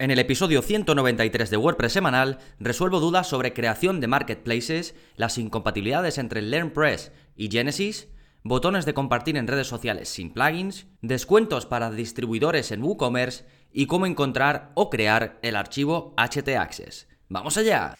En 0.00 0.10
el 0.10 0.18
episodio 0.18 0.62
193 0.62 1.50
de 1.50 1.58
WordPress 1.58 1.92
semanal 1.92 2.38
resuelvo 2.58 3.00
dudas 3.00 3.26
sobre 3.26 3.52
creación 3.52 4.00
de 4.00 4.06
marketplaces, 4.06 4.94
las 5.16 5.36
incompatibilidades 5.36 6.16
entre 6.16 6.40
LearnPress 6.40 7.12
y 7.36 7.50
Genesis, 7.50 8.08
botones 8.42 8.86
de 8.86 8.94
compartir 8.94 9.36
en 9.36 9.46
redes 9.46 9.66
sociales 9.66 10.08
sin 10.08 10.32
plugins, 10.32 10.86
descuentos 11.02 11.66
para 11.66 11.90
distribuidores 11.90 12.72
en 12.72 12.82
WooCommerce 12.82 13.44
y 13.74 13.84
cómo 13.84 14.06
encontrar 14.06 14.72
o 14.74 14.88
crear 14.88 15.38
el 15.42 15.54
archivo 15.54 16.14
htaccess. 16.16 17.06
¡Vamos 17.28 17.58
allá! 17.58 17.94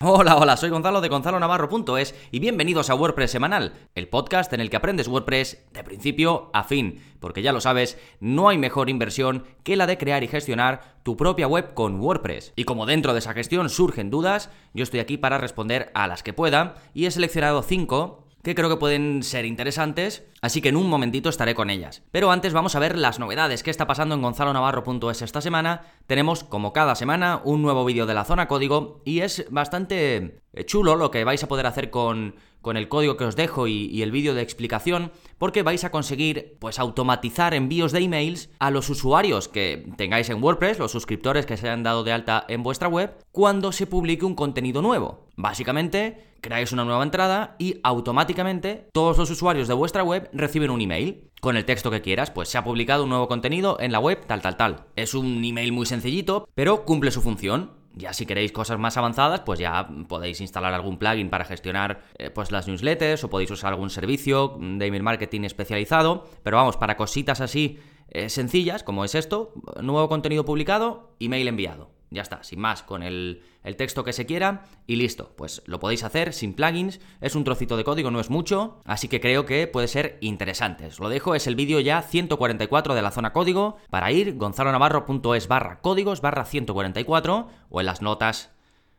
Hola, 0.00 0.36
hola, 0.36 0.56
soy 0.56 0.70
Gonzalo 0.70 1.00
de 1.00 1.08
gonzalonavarro.es 1.08 2.14
y 2.30 2.38
bienvenidos 2.38 2.88
a 2.88 2.94
WordPress 2.94 3.32
Semanal, 3.32 3.72
el 3.96 4.06
podcast 4.06 4.52
en 4.52 4.60
el 4.60 4.70
que 4.70 4.76
aprendes 4.76 5.08
WordPress 5.08 5.66
de 5.72 5.82
principio 5.82 6.50
a 6.52 6.62
fin, 6.62 7.02
porque 7.18 7.42
ya 7.42 7.52
lo 7.52 7.60
sabes, 7.60 7.98
no 8.20 8.48
hay 8.48 8.58
mejor 8.58 8.90
inversión 8.90 9.42
que 9.64 9.74
la 9.74 9.88
de 9.88 9.98
crear 9.98 10.22
y 10.22 10.28
gestionar 10.28 11.00
tu 11.02 11.16
propia 11.16 11.48
web 11.48 11.74
con 11.74 11.98
WordPress. 11.98 12.52
Y 12.54 12.62
como 12.62 12.86
dentro 12.86 13.12
de 13.12 13.18
esa 13.18 13.34
gestión 13.34 13.70
surgen 13.70 14.08
dudas, 14.08 14.50
yo 14.72 14.84
estoy 14.84 15.00
aquí 15.00 15.16
para 15.16 15.38
responder 15.38 15.90
a 15.94 16.06
las 16.06 16.22
que 16.22 16.32
pueda 16.32 16.76
y 16.94 17.06
he 17.06 17.10
seleccionado 17.10 17.64
5 17.64 18.24
que 18.44 18.54
creo 18.54 18.68
que 18.68 18.76
pueden 18.76 19.24
ser 19.24 19.44
interesantes, 19.44 20.24
así 20.40 20.60
que 20.60 20.68
en 20.68 20.76
un 20.76 20.88
momentito 20.88 21.28
estaré 21.28 21.54
con 21.54 21.70
ellas. 21.70 22.02
Pero 22.10 22.30
antes 22.30 22.52
vamos 22.52 22.74
a 22.74 22.78
ver 22.78 22.98
las 22.98 23.18
novedades 23.18 23.62
que 23.62 23.70
está 23.70 23.86
pasando 23.86 24.14
en 24.14 24.22
gonzalonavarro.es 24.22 25.22
esta 25.22 25.40
semana. 25.40 25.82
Tenemos, 26.06 26.44
como 26.44 26.72
cada 26.72 26.94
semana, 26.94 27.40
un 27.44 27.62
nuevo 27.62 27.84
vídeo 27.84 28.06
de 28.06 28.14
la 28.14 28.24
zona 28.24 28.48
código 28.48 29.02
y 29.04 29.20
es 29.20 29.46
bastante 29.50 30.40
eh, 30.52 30.64
chulo 30.64 30.96
lo 30.96 31.10
que 31.10 31.24
vais 31.24 31.42
a 31.42 31.48
poder 31.48 31.66
hacer 31.66 31.90
con, 31.90 32.34
con 32.60 32.76
el 32.76 32.88
código 32.88 33.16
que 33.16 33.24
os 33.24 33.36
dejo 33.36 33.66
y, 33.66 34.02
el 34.02 34.10
vídeo 34.10 34.34
de 34.34 34.42
explicación, 34.42 35.12
porque 35.38 35.62
vais 35.62 35.84
a 35.84 35.90
conseguir 35.90 36.56
pues 36.58 36.78
automatizar 36.78 37.54
envíos 37.54 37.92
de 37.92 38.00
emails 38.00 38.50
a 38.58 38.70
los 38.70 38.90
usuarios 38.90 39.48
que 39.48 39.90
tengáis 39.96 40.28
en 40.30 40.42
WordPress, 40.42 40.78
los 40.78 40.92
suscriptores 40.92 41.46
que 41.46 41.56
se 41.56 41.68
hayan 41.68 41.82
dado 41.82 42.04
de 42.04 42.12
alta 42.12 42.44
en 42.48 42.62
vuestra 42.62 42.88
web, 42.88 43.16
cuando 43.32 43.72
se 43.72 43.86
publique 43.86 44.24
un 44.24 44.34
contenido 44.34 44.82
nuevo. 44.82 45.26
Básicamente, 45.36 46.28
creáis 46.40 46.72
una 46.72 46.84
nueva 46.84 47.02
entrada 47.02 47.56
y 47.58 47.80
automáticamente 47.82 48.88
todos 48.92 49.18
los 49.18 49.30
usuarios 49.30 49.68
de 49.68 49.74
vuestra 49.74 50.02
web 50.02 50.27
reciben 50.32 50.70
un 50.70 50.80
email 50.80 51.28
con 51.40 51.56
el 51.56 51.64
texto 51.64 51.90
que 51.90 52.00
quieras, 52.00 52.30
pues 52.30 52.48
se 52.48 52.58
ha 52.58 52.64
publicado 52.64 53.04
un 53.04 53.10
nuevo 53.10 53.28
contenido 53.28 53.78
en 53.80 53.92
la 53.92 54.00
web 54.00 54.24
tal 54.26 54.42
tal 54.42 54.56
tal. 54.56 54.86
Es 54.96 55.14
un 55.14 55.44
email 55.44 55.72
muy 55.72 55.86
sencillito, 55.86 56.48
pero 56.54 56.84
cumple 56.84 57.10
su 57.10 57.22
función. 57.22 57.72
Ya 57.94 58.12
si 58.12 58.26
queréis 58.26 58.52
cosas 58.52 58.78
más 58.78 58.96
avanzadas, 58.96 59.40
pues 59.40 59.58
ya 59.58 59.88
podéis 60.08 60.40
instalar 60.40 60.72
algún 60.72 60.98
plugin 60.98 61.30
para 61.30 61.44
gestionar 61.44 62.02
eh, 62.18 62.30
pues 62.30 62.52
las 62.52 62.68
newsletters 62.68 63.24
o 63.24 63.30
podéis 63.30 63.50
usar 63.50 63.72
algún 63.72 63.90
servicio 63.90 64.56
de 64.60 64.86
email 64.86 65.02
marketing 65.02 65.42
especializado. 65.42 66.28
Pero 66.44 66.58
vamos, 66.58 66.76
para 66.76 66.96
cositas 66.96 67.40
así 67.40 67.78
eh, 68.10 68.28
sencillas, 68.28 68.82
como 68.84 69.04
es 69.04 69.14
esto, 69.14 69.52
nuevo 69.82 70.08
contenido 70.08 70.44
publicado, 70.44 71.10
email 71.18 71.48
enviado. 71.48 71.97
Ya 72.10 72.22
está, 72.22 72.42
sin 72.42 72.60
más, 72.60 72.82
con 72.82 73.02
el, 73.02 73.42
texto 73.76 74.02
que 74.02 74.14
se 74.14 74.24
quiera 74.24 74.64
y 74.86 74.96
listo. 74.96 75.34
Pues 75.36 75.62
lo 75.66 75.78
podéis 75.78 76.02
hacer 76.04 76.32
sin 76.32 76.54
plugins, 76.54 77.00
es 77.20 77.34
un 77.34 77.44
trocito 77.44 77.76
de 77.76 77.84
código, 77.84 78.10
no 78.10 78.20
es 78.20 78.30
mucho, 78.30 78.80
así 78.84 79.08
que 79.08 79.20
creo 79.20 79.44
que 79.44 79.66
puede 79.66 79.88
ser 79.88 80.16
interesante. 80.22 80.86
Os 80.86 81.00
lo 81.00 81.10
dejo, 81.10 81.34
es 81.34 81.46
el 81.46 81.54
vídeo 81.54 81.80
ya 81.80 82.00
144 82.00 82.94
de 82.94 83.02
la 83.02 83.10
zona 83.10 83.32
código. 83.32 83.76
Para 83.90 84.10
ir, 84.10 84.36
gonzalonavarro.es 84.36 85.48
barra 85.48 85.80
códigos 85.80 86.22
barra 86.22 86.46
144 86.46 87.48
o 87.68 87.80
en 87.80 87.86
las 87.86 88.00
notas 88.00 88.52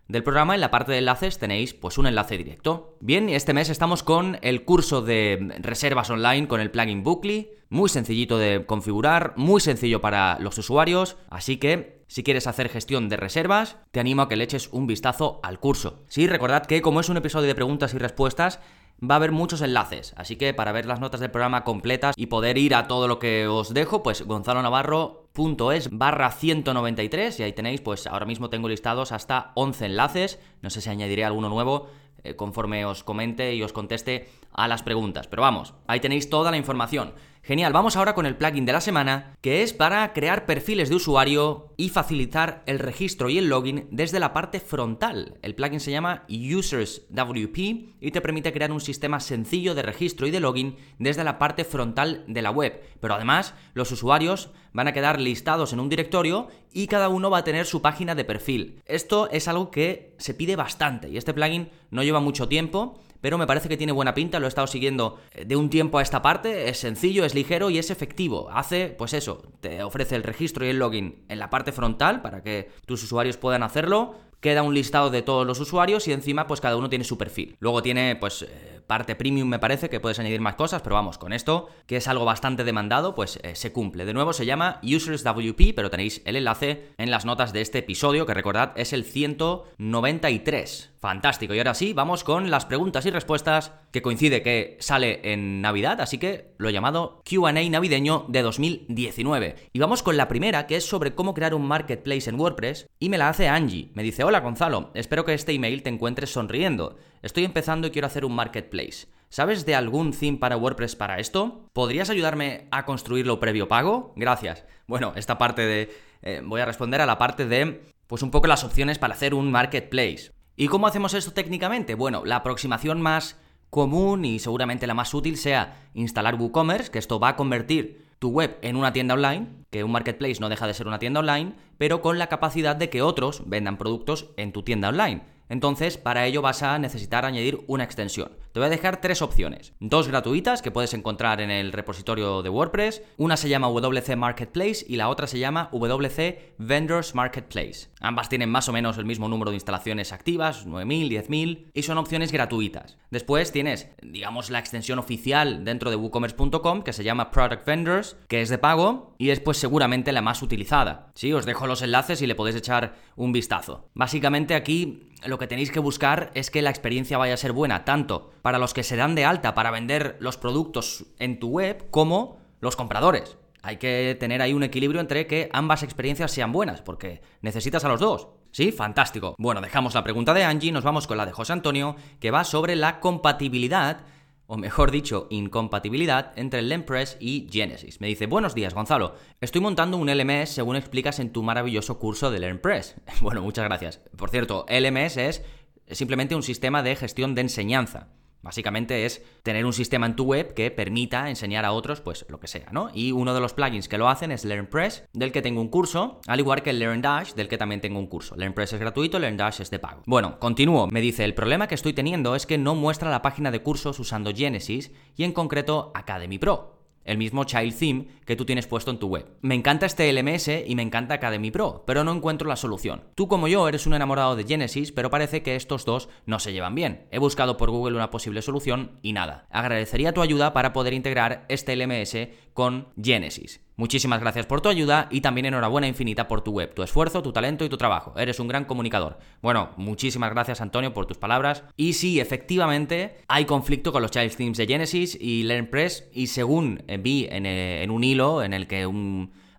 del 0.10 0.24
programa, 0.24 0.56
en 0.56 0.62
la 0.62 0.72
parte 0.72 0.92
de 0.92 0.98
enlaces 0.98 1.38
tenéis 1.38 1.76
pues 1.76 1.98
un 1.98 2.08
enlace 2.08 2.38
directo. 2.38 2.98
Bien, 3.00 3.30
este 3.30 3.54
mes 3.54 3.70
estamos 3.70 4.02
con 4.02 4.40
el 4.42 4.66
curso 4.66 5.02
de 5.02 5.54
reservas 5.60 6.10
online 6.10 6.48
con 6.48 6.62
el 6.62 6.72
plugin 6.72 7.04
Bookly, 7.04 7.52
muy 7.70 7.90
sencillito 7.90 8.40
de 8.40 8.66
configurar, 8.66 9.34
muy 9.38 9.62
sencillo 9.62 10.02
para 10.02 10.40
los 10.40 10.58
usuarios, 10.58 11.18
así 11.30 11.58
que 11.58 11.99
si 12.10 12.24
quieres 12.24 12.48
hacer 12.48 12.70
gestión 12.70 13.08
de 13.08 13.18
reservas, 13.18 13.78
te 13.92 14.00
animo 14.00 14.24
a 14.24 14.30
que 14.30 14.36
le 14.36 14.44
eches 14.44 14.70
un 14.74 14.88
vistazo 14.88 15.40
al 15.44 15.60
curso. 15.60 16.04
Sí, 16.08 16.28
recordad 16.28 16.66
que 16.66 16.82
como 16.82 17.00
es 17.00 17.08
un 17.08 17.18
episodio 17.18 17.48
de 17.48 17.56
preguntas 17.56 17.94
y 17.94 18.00
respuestas, 18.00 18.60
va 19.00 19.16
a 19.16 19.18
haber 19.18 19.32
muchos 19.32 19.62
enlaces, 19.62 20.14
así 20.18 20.36
que 20.36 20.54
para 20.54 20.72
ver 20.72 20.88
las 20.88 21.00
notas 21.00 21.22
del 21.22 21.32
programa 21.32 21.64
completas 21.64 22.16
y 22.18 22.26
poder 22.26 22.58
ir 22.58 22.74
a 22.76 22.88
todo 22.88 23.08
lo 23.08 23.20
que 23.20 23.48
os 23.48 23.74
dejo, 23.74 24.04
pues 24.04 24.24
Gonzalo 24.24 24.62
Navarro 24.62 25.30
es 25.72 25.90
barra 25.90 26.32
193 26.32 27.40
y 27.40 27.44
ahí 27.44 27.54
tenéis, 27.54 27.80
pues 27.80 28.08
ahora 28.08 28.26
mismo 28.26 28.50
tengo 28.50 28.68
listados 28.68 29.14
hasta 29.14 29.52
11 29.56 29.86
enlaces, 29.86 30.40
no 30.62 30.70
sé 30.70 30.82
si 30.82 30.90
añadiré 30.90 31.24
alguno 31.24 31.48
nuevo 31.48 31.88
eh, 32.24 32.36
conforme 32.36 32.84
os 32.84 33.06
comente 33.06 33.56
y 33.56 33.64
os 33.64 33.72
conteste 33.72 34.28
a 34.52 34.68
las 34.68 34.84
preguntas, 34.84 35.28
pero 35.28 35.44
vamos, 35.44 35.76
ahí 35.88 36.02
tenéis 36.02 36.30
toda 36.30 36.52
la 36.52 36.58
información. 36.58 37.14
Genial, 37.42 37.74
vamos 37.74 37.96
ahora 37.96 38.14
con 38.14 38.26
el 38.26 38.36
plugin 38.36 38.66
de 38.66 38.74
la 38.74 38.82
semana, 38.82 39.36
que 39.42 39.64
es 39.64 39.74
para 39.74 40.14
crear 40.14 40.46
perfiles 40.46 40.90
de 40.90 40.96
usuario 40.96 41.74
y 41.78 41.90
facilitar 41.90 42.64
el 42.68 42.80
registro 42.80 43.30
y 43.30 43.38
el 43.38 43.48
login 43.48 43.88
desde 43.92 44.20
la 44.20 44.34
parte 44.34 44.60
frontal. 44.60 45.40
El 45.42 45.56
plugin 45.56 45.80
se 45.80 45.92
llama 45.92 46.26
Users 46.30 47.08
WP 47.10 47.58
y 48.02 48.12
te 48.12 48.22
permite 48.22 48.54
crear 48.54 48.72
un 48.72 48.82
sistema 48.82 49.20
sencillo 49.20 49.74
de 49.74 49.82
registro 49.82 50.28
y 50.28 50.32
de 50.32 50.42
login 50.42 50.76
desde 51.00 51.24
la 51.24 51.40
parte 51.40 51.64
frontal 51.64 52.24
de 52.28 52.42
la 52.42 52.52
web. 52.52 52.84
Pero 53.00 53.16
además, 53.16 53.56
los 53.74 53.92
usuarios 53.92 54.52
van 54.74 54.88
a 54.88 54.94
quedar 54.94 55.20
listados 55.20 55.74
en 55.74 55.80
un 55.80 55.90
directorio 55.90 56.48
y 56.72 56.88
cada 56.88 57.10
uno 57.10 57.30
va 57.30 57.40
a 57.40 57.44
tener 57.44 57.66
su 57.66 57.82
página 57.82 58.16
de 58.16 58.26
perfil. 58.26 58.82
Esto 58.86 59.30
es 59.32 59.48
algo 59.48 59.72
que 59.72 60.16
se 60.18 60.34
pide 60.34 60.56
bastante 60.56 61.10
y 61.10 61.18
este 61.18 61.34
plugin 61.34 61.70
no 61.92 62.04
lleva 62.04 62.20
mucho 62.20 62.48
tiempo 62.48 63.00
pero 63.22 63.38
me 63.38 63.48
parece 63.48 63.70
que 63.70 63.78
tiene 63.78 63.92
buena 63.92 64.14
pinta, 64.14 64.40
lo 64.40 64.46
he 64.46 64.50
estado 64.50 64.68
siguiendo 64.68 65.20
eh, 65.32 65.46
de 65.46 65.56
un 65.56 65.70
tiempo 65.70 65.98
a 65.98 66.02
esta 66.02 66.22
parte, 66.22 66.70
es 66.70 66.78
sencillo, 66.78 67.26
es 67.26 67.36
ligero 67.36 67.70
y 67.70 67.78
es 67.78 67.90
efectivo. 67.90 68.50
Hace, 68.52 68.96
pues 68.98 69.14
eso, 69.14 69.42
te 69.60 69.84
ofrece 69.84 70.16
el 70.16 70.24
registro 70.24 70.66
y 70.66 70.70
el 70.70 70.80
login 70.80 71.24
en 71.28 71.40
la 71.40 71.50
parte 71.50 71.72
frontal 71.72 72.22
para 72.22 72.44
que 72.44 72.70
tus 72.86 73.04
usuarios 73.04 73.38
puedan 73.38 73.64
hacerlo, 73.64 74.16
queda 74.42 74.64
un 74.64 74.74
listado 74.74 75.10
de 75.10 75.22
todos 75.22 75.46
los 75.46 75.60
usuarios 75.60 76.08
y 76.08 76.14
encima 76.14 76.48
pues 76.48 76.62
cada 76.62 76.76
uno 76.78 76.90
tiene 76.90 77.06
su 77.06 77.18
perfil. 77.18 77.56
Luego 77.60 77.82
tiene 77.82 78.16
pues 78.16 78.44
eh, 78.44 78.82
parte 78.88 79.16
premium 79.16 79.48
me 79.48 79.60
parece 79.60 79.90
que 79.90 80.00
puedes 80.00 80.18
añadir 80.20 80.42
más 80.42 80.56
cosas, 80.56 80.82
pero 80.82 80.96
vamos, 80.96 81.18
con 81.18 81.32
esto 81.32 81.70
que 81.86 81.98
es 81.98 82.08
algo 82.08 82.26
bastante 82.26 82.64
demandado 82.64 83.14
pues 83.16 83.40
eh, 83.44 83.56
se 83.56 83.72
cumple. 83.72 84.06
De 84.06 84.14
nuevo 84.14 84.34
se 84.34 84.46
llama 84.46 84.80
Users 84.84 85.24
WP, 85.24 85.76
pero 85.76 85.90
tenéis 85.90 86.22
el 86.26 86.36
enlace 86.36 86.88
en 86.98 87.12
las 87.12 87.26
notas 87.26 87.54
de 87.54 87.62
este 87.62 87.78
episodio 87.80 88.26
que 88.26 88.34
recordad 88.34 88.74
es 88.76 88.94
el 88.94 89.04
193. 89.04 90.90
Fantástico, 91.00 91.54
y 91.54 91.60
ahora 91.60 91.76
sí, 91.76 91.94
vamos 91.94 92.26
con 92.26 92.52
las 92.52 92.66
preguntas 92.66 93.06
y 93.06 93.10
respuestas 93.10 93.72
que 93.94 94.02
coincide 94.02 94.42
que 94.42 94.76
sale 94.82 95.22
en 95.32 95.62
Navidad, 95.62 96.02
así 96.02 96.18
que 96.18 96.52
lo 96.58 96.68
he 96.68 96.74
llamado 96.74 97.22
QA 97.24 97.54
navideño 97.54 98.26
de 98.28 98.42
2019. 98.42 99.56
Y 99.72 99.80
vamos 99.80 100.04
con 100.04 100.18
la 100.18 100.28
primera, 100.28 100.68
que 100.68 100.76
es 100.76 100.86
sobre 100.86 101.16
cómo 101.16 101.34
crear 101.34 101.54
un 101.54 101.66
marketplace 101.66 102.30
en 102.30 102.38
WordPress, 102.38 102.88
y 103.00 103.08
me 103.08 103.18
la 103.18 103.30
hace 103.30 103.48
Angie. 103.48 103.92
Me 103.94 104.04
dice, 104.04 104.26
hola 104.30 104.42
Gonzalo, 104.42 104.92
espero 104.94 105.26
que 105.26 105.34
este 105.34 105.54
email 105.54 105.82
te 105.82 105.90
encuentres 105.90 106.32
sonriendo. 106.32 106.98
Estoy 107.24 107.46
empezando 107.46 107.88
y 107.88 107.90
quiero 107.90 108.06
hacer 108.06 108.26
un 108.26 108.36
marketplace. 108.36 109.08
¿Sabes 109.30 109.66
de 109.66 109.74
algún 109.74 110.12
theme 110.12 110.38
para 110.38 110.56
WordPress 110.56 110.96
para 110.96 111.18
esto? 111.18 111.68
¿Podrías 111.74 112.12
ayudarme 112.12 112.68
a 112.70 112.86
construirlo 112.86 113.40
previo 113.40 113.68
pago? 113.68 114.14
Gracias. 114.16 114.66
Bueno, 114.86 115.14
esta 115.16 115.40
parte 115.40 115.64
de... 115.64 115.92
Eh, 116.22 116.44
voy 116.46 116.62
a 116.62 116.66
responder 116.66 117.02
a 117.02 117.08
la 117.08 117.18
parte 117.18 117.48
de... 117.48 117.82
Pues 118.06 118.22
un 118.22 118.30
poco 118.30 118.46
las 118.46 118.64
opciones 118.64 119.00
para 119.00 119.16
hacer 119.16 119.34
un 119.34 119.50
marketplace. 119.50 120.32
¿Y 120.56 120.68
cómo 120.68 120.86
hacemos 120.86 121.16
esto 121.16 121.34
técnicamente? 121.34 121.96
Bueno, 121.96 122.22
la 122.24 122.36
aproximación 122.36 123.02
más 123.02 123.36
común 123.72 124.26
y 124.26 124.38
seguramente 124.38 124.86
la 124.86 124.94
más 124.94 125.12
útil 125.16 125.38
sea 125.38 125.90
instalar 125.96 126.36
WooCommerce, 126.36 126.92
que 126.92 127.00
esto 127.00 127.20
va 127.20 127.30
a 127.30 127.36
convertir 127.36 128.09
tu 128.20 128.30
web 128.30 128.58
en 128.62 128.76
una 128.76 128.94
tienda 128.94 129.14
online, 129.14 129.48
que 129.72 129.84
un 129.84 129.92
marketplace 129.92 130.40
no 130.40 130.50
deja 130.50 130.68
de 130.68 130.74
ser 130.74 130.88
una 130.88 131.00
tienda 131.00 131.22
online, 131.22 131.54
pero 131.78 132.02
con 132.02 132.20
la 132.20 132.28
capacidad 132.28 132.76
de 132.76 132.90
que 132.90 133.02
otros 133.02 133.44
vendan 133.50 133.78
productos 133.78 134.30
en 134.38 134.52
tu 134.52 134.64
tienda 134.64 134.90
online. 134.90 135.24
Entonces, 135.50 135.98
para 135.98 136.26
ello 136.26 136.42
vas 136.42 136.64
a 136.64 136.80
necesitar 136.80 137.26
añadir 137.26 137.64
una 137.68 137.84
extensión. 137.84 138.32
Te 138.54 138.60
voy 138.60 138.68
a 138.68 138.70
dejar 138.70 139.02
tres 139.02 139.22
opciones. 139.22 139.74
Dos 139.80 140.08
gratuitas 140.08 140.62
que 140.62 140.72
puedes 140.72 140.94
encontrar 140.94 141.42
en 141.42 141.52
el 141.52 141.72
repositorio 141.72 142.42
de 142.42 142.50
WordPress. 142.50 143.04
Una 143.18 143.38
se 143.38 143.50
llama 143.50 143.68
WC 143.68 144.16
Marketplace 144.16 144.86
y 144.88 144.96
la 144.96 145.10
otra 145.10 145.28
se 145.28 145.38
llama 145.38 145.70
WC 145.72 146.56
Vendors 146.58 147.14
Marketplace. 147.14 147.90
Ambas 148.00 148.30
tienen 148.30 148.50
más 148.50 148.68
o 148.70 148.74
menos 148.74 148.98
el 148.98 149.06
mismo 149.06 149.28
número 149.28 149.52
de 149.52 149.58
instalaciones 149.58 150.12
activas, 150.14 150.66
9.000, 150.66 151.28
10.000, 151.28 151.72
y 151.74 151.84
son 151.84 151.98
opciones 151.98 152.32
gratuitas. 152.32 152.98
Después 153.12 153.52
tienes, 153.52 153.90
digamos, 154.02 154.50
la 154.50 154.60
extensión 154.60 154.98
oficial 155.00 155.64
dentro 155.64 155.90
de 155.90 155.96
WooCommerce.com 155.96 156.82
que 156.82 156.94
se 156.94 157.04
llama 157.04 157.32
Product 157.32 157.66
Vendors, 157.66 158.18
que 158.28 158.42
es 158.42 158.50
de 158.50 158.58
pago 158.58 159.16
y 159.18 159.30
es 159.30 159.40
pues 159.40 159.58
seguramente 159.58 160.12
la 160.12 160.22
más 160.22 160.42
utilizada. 160.42 161.12
Sí, 161.14 161.34
os 161.34 161.46
dejo 161.46 161.68
los 161.68 161.82
enlaces 161.82 162.22
y 162.22 162.28
le 162.28 162.36
podéis 162.36 162.56
echar 162.56 162.96
un 163.16 163.32
vistazo. 163.32 163.90
Básicamente 163.94 164.56
aquí 164.56 165.09
lo 165.26 165.38
que 165.38 165.48
tenéis 165.48 165.72
que 165.72 165.80
buscar 165.80 166.32
es 166.34 166.52
que 166.52 166.62
la 166.62 166.70
experiencia 166.70 167.18
vaya 167.18 167.34
a 167.34 167.38
ser 167.38 167.52
buena, 167.52 167.86
tanto 167.86 168.32
para 168.42 168.60
los 168.60 168.74
que 168.74 168.84
se 168.84 168.96
dan 168.96 169.16
de 169.16 169.26
alta 169.26 169.54
para 169.54 169.72
vender 169.72 170.18
los 170.20 170.38
productos 170.38 171.06
en 171.20 171.40
tu 171.40 171.50
web, 171.50 171.90
como 171.90 172.40
los 172.60 172.76
compradores. 172.76 173.38
hay 173.62 173.76
que 173.76 174.16
tener 174.18 174.42
ahí 174.42 174.54
un 174.54 174.64
equilibrio 174.64 175.02
entre 175.02 175.28
que 175.28 175.50
ambas 175.52 175.84
experiencias 175.84 176.32
sean 176.32 176.54
buenas, 176.54 176.82
porque 176.82 177.22
necesitas 177.42 177.84
a 177.84 177.90
los 177.90 178.00
dos. 178.00 178.30
¿Sí? 178.52 178.72
Fantástico. 178.72 179.36
Bueno, 179.38 179.62
dejamos 179.62 179.94
la 179.94 180.04
pregunta 180.04 180.34
de 180.34 180.44
Angie, 180.44 180.72
nos 180.72 180.84
vamos 180.84 181.08
con 181.08 181.18
la 181.18 181.26
de 181.26 181.34
José 181.34 181.54
Antonio, 181.54 181.96
que 182.20 182.32
va 182.32 182.44
sobre 182.44 182.76
la 182.76 183.00
compatibilidad 183.00 184.06
o 184.52 184.58
mejor 184.58 184.90
dicho, 184.90 185.28
incompatibilidad 185.30 186.34
entre 186.36 186.64
LearnPress 186.64 187.18
y 187.20 187.48
Genesis. 187.52 188.02
Me 188.02 188.08
dice, 188.08 188.26
buenos 188.26 188.56
días 188.56 188.74
Gonzalo, 188.74 189.14
estoy 189.42 189.62
montando 189.62 189.96
un 189.96 190.10
LMS 190.10 190.50
según 190.50 190.76
explicas 190.76 191.20
en 191.20 191.32
tu 191.32 191.44
maravilloso 191.44 192.00
curso 192.00 192.32
de 192.32 192.40
LearnPress. 192.40 192.96
bueno, 193.22 193.44
muchas 193.44 193.66
gracias. 193.66 194.02
Por 194.18 194.32
cierto, 194.32 194.66
LMS 194.68 195.18
es 195.18 195.44
simplemente 195.92 196.34
un 196.34 196.42
sistema 196.42 196.82
de 196.82 196.96
gestión 196.96 197.36
de 197.36 197.42
enseñanza. 197.42 198.08
Básicamente 198.42 199.06
es 199.06 199.24
tener 199.44 199.66
un 199.66 199.74
sistema 199.74 200.06
en 200.06 200.16
tu 200.16 200.24
web 200.24 200.54
que 200.54 200.72
permita 200.72 201.30
enseñar 201.30 201.66
a 201.66 201.72
otros, 201.72 202.02
pues 202.02 202.26
lo 202.30 202.40
que 202.40 202.48
sea, 202.48 202.70
¿no? 202.72 202.90
Y 202.94 203.12
uno 203.12 203.34
de 203.34 203.42
los 203.42 203.54
plugins 203.54 203.90
que 203.90 203.98
lo 203.98 204.10
hacen 204.10 204.32
es 204.32 204.46
LearnPress, 204.46 205.06
del 205.14 205.32
que 205.32 205.42
tengo 205.42 205.62
un 205.62 205.70
curso, 205.70 206.22
al 206.28 206.40
igual 206.40 206.62
que 206.62 206.74
LearnDash, 206.74 207.34
del 207.34 207.48
que 207.48 207.58
también 207.58 207.82
tengo 207.82 208.00
un 208.00 208.08
curso. 208.08 208.36
LearnPress 208.36 208.74
es 208.74 208.80
gratuito, 208.80 209.20
LearnDash 209.20 209.62
es 209.62 209.70
de 209.70 209.80
pago. 209.80 210.04
Bueno, 210.06 210.40
continúo. 210.40 210.88
Me 210.88 211.02
dice, 211.02 211.26
el 211.26 211.34
problema 211.34 211.68
que 211.68 211.76
estoy 211.76 211.94
teniendo 211.94 212.36
es 212.36 212.46
que 212.46 212.58
no 212.58 212.76
muestra 212.76 213.10
la 213.10 213.22
página 213.22 213.52
de 213.52 213.62
cursos 213.62 214.00
usando 214.00 214.34
Genesis 214.34 214.92
y 215.16 215.24
en 215.24 215.34
concreto 215.34 215.92
Academy 215.94 216.40
Pro 216.40 216.79
el 217.10 217.18
mismo 217.18 217.44
child 217.44 217.78
theme 217.78 218.08
que 218.26 218.36
tú 218.36 218.46
tienes 218.46 218.68
puesto 218.68 218.92
en 218.92 219.00
tu 219.00 219.08
web. 219.08 219.26
Me 219.42 219.56
encanta 219.56 219.86
este 219.86 220.12
LMS 220.14 220.50
y 220.66 220.76
me 220.76 220.84
encanta 220.84 221.16
Academy 221.16 221.50
Pro, 221.50 221.84
pero 221.88 222.04
no 222.04 222.14
encuentro 222.14 222.48
la 222.48 222.56
solución. 222.56 223.04
Tú 223.16 223.28
como 223.28 223.48
yo 223.48 223.68
eres 223.68 223.88
un 223.88 223.96
enamorado 223.96 224.36
de 224.36 224.44
Genesis, 224.44 224.92
pero 224.92 225.10
parece 225.10 225.42
que 225.42 225.56
estos 225.56 225.86
dos 225.86 226.08
no 226.26 226.40
se 226.40 226.54
llevan 226.54 226.76
bien. 226.76 227.08
He 227.12 227.18
buscado 227.18 227.58
por 227.58 227.72
Google 227.72 227.96
una 227.96 228.12
posible 228.12 228.42
solución 228.42 228.92
y 229.02 229.14
nada. 229.14 229.48
Agradecería 229.50 230.14
tu 230.14 230.22
ayuda 230.22 230.54
para 230.54 230.72
poder 230.72 230.94
integrar 230.94 231.46
este 231.50 231.76
LMS 231.76 232.30
con 232.54 232.90
Genesis. 233.02 233.62
Muchísimas 233.80 234.20
gracias 234.20 234.46
por 234.46 234.60
tu 234.60 234.68
ayuda 234.68 235.08
y 235.10 235.22
también 235.22 235.46
enhorabuena 235.46 235.88
infinita 235.88 236.28
por 236.28 236.42
tu 236.42 236.52
web, 236.52 236.74
tu 236.74 236.84
esfuerzo, 236.84 237.24
tu 237.24 237.32
talento 237.32 237.64
y 237.64 237.70
tu 237.70 237.78
trabajo. 237.78 238.14
Eres 238.18 238.42
un 238.42 238.50
gran 238.50 238.66
comunicador. 238.66 239.20
Bueno, 239.42 239.70
muchísimas 239.78 240.32
gracias 240.32 240.60
Antonio 240.60 240.94
por 240.94 241.06
tus 241.06 241.18
palabras. 241.18 241.64
Y 241.78 241.94
sí, 241.94 242.20
efectivamente, 242.20 243.20
hay 243.30 243.46
conflicto 243.46 243.94
con 243.94 244.02
los 244.02 244.12
Child 244.12 244.36
Themes 244.36 244.58
de 244.58 244.68
Genesis 244.68 245.18
y 245.18 245.44
LearnPress 245.44 246.10
y 246.12 246.28
según 246.28 246.84
eh, 246.90 246.98
vi 246.98 247.30
eh, 247.32 247.80
en, 247.82 247.90
un 247.90 248.04
hilo 248.04 248.44
en 248.44 248.52
el 248.52 248.68
que 248.68 248.86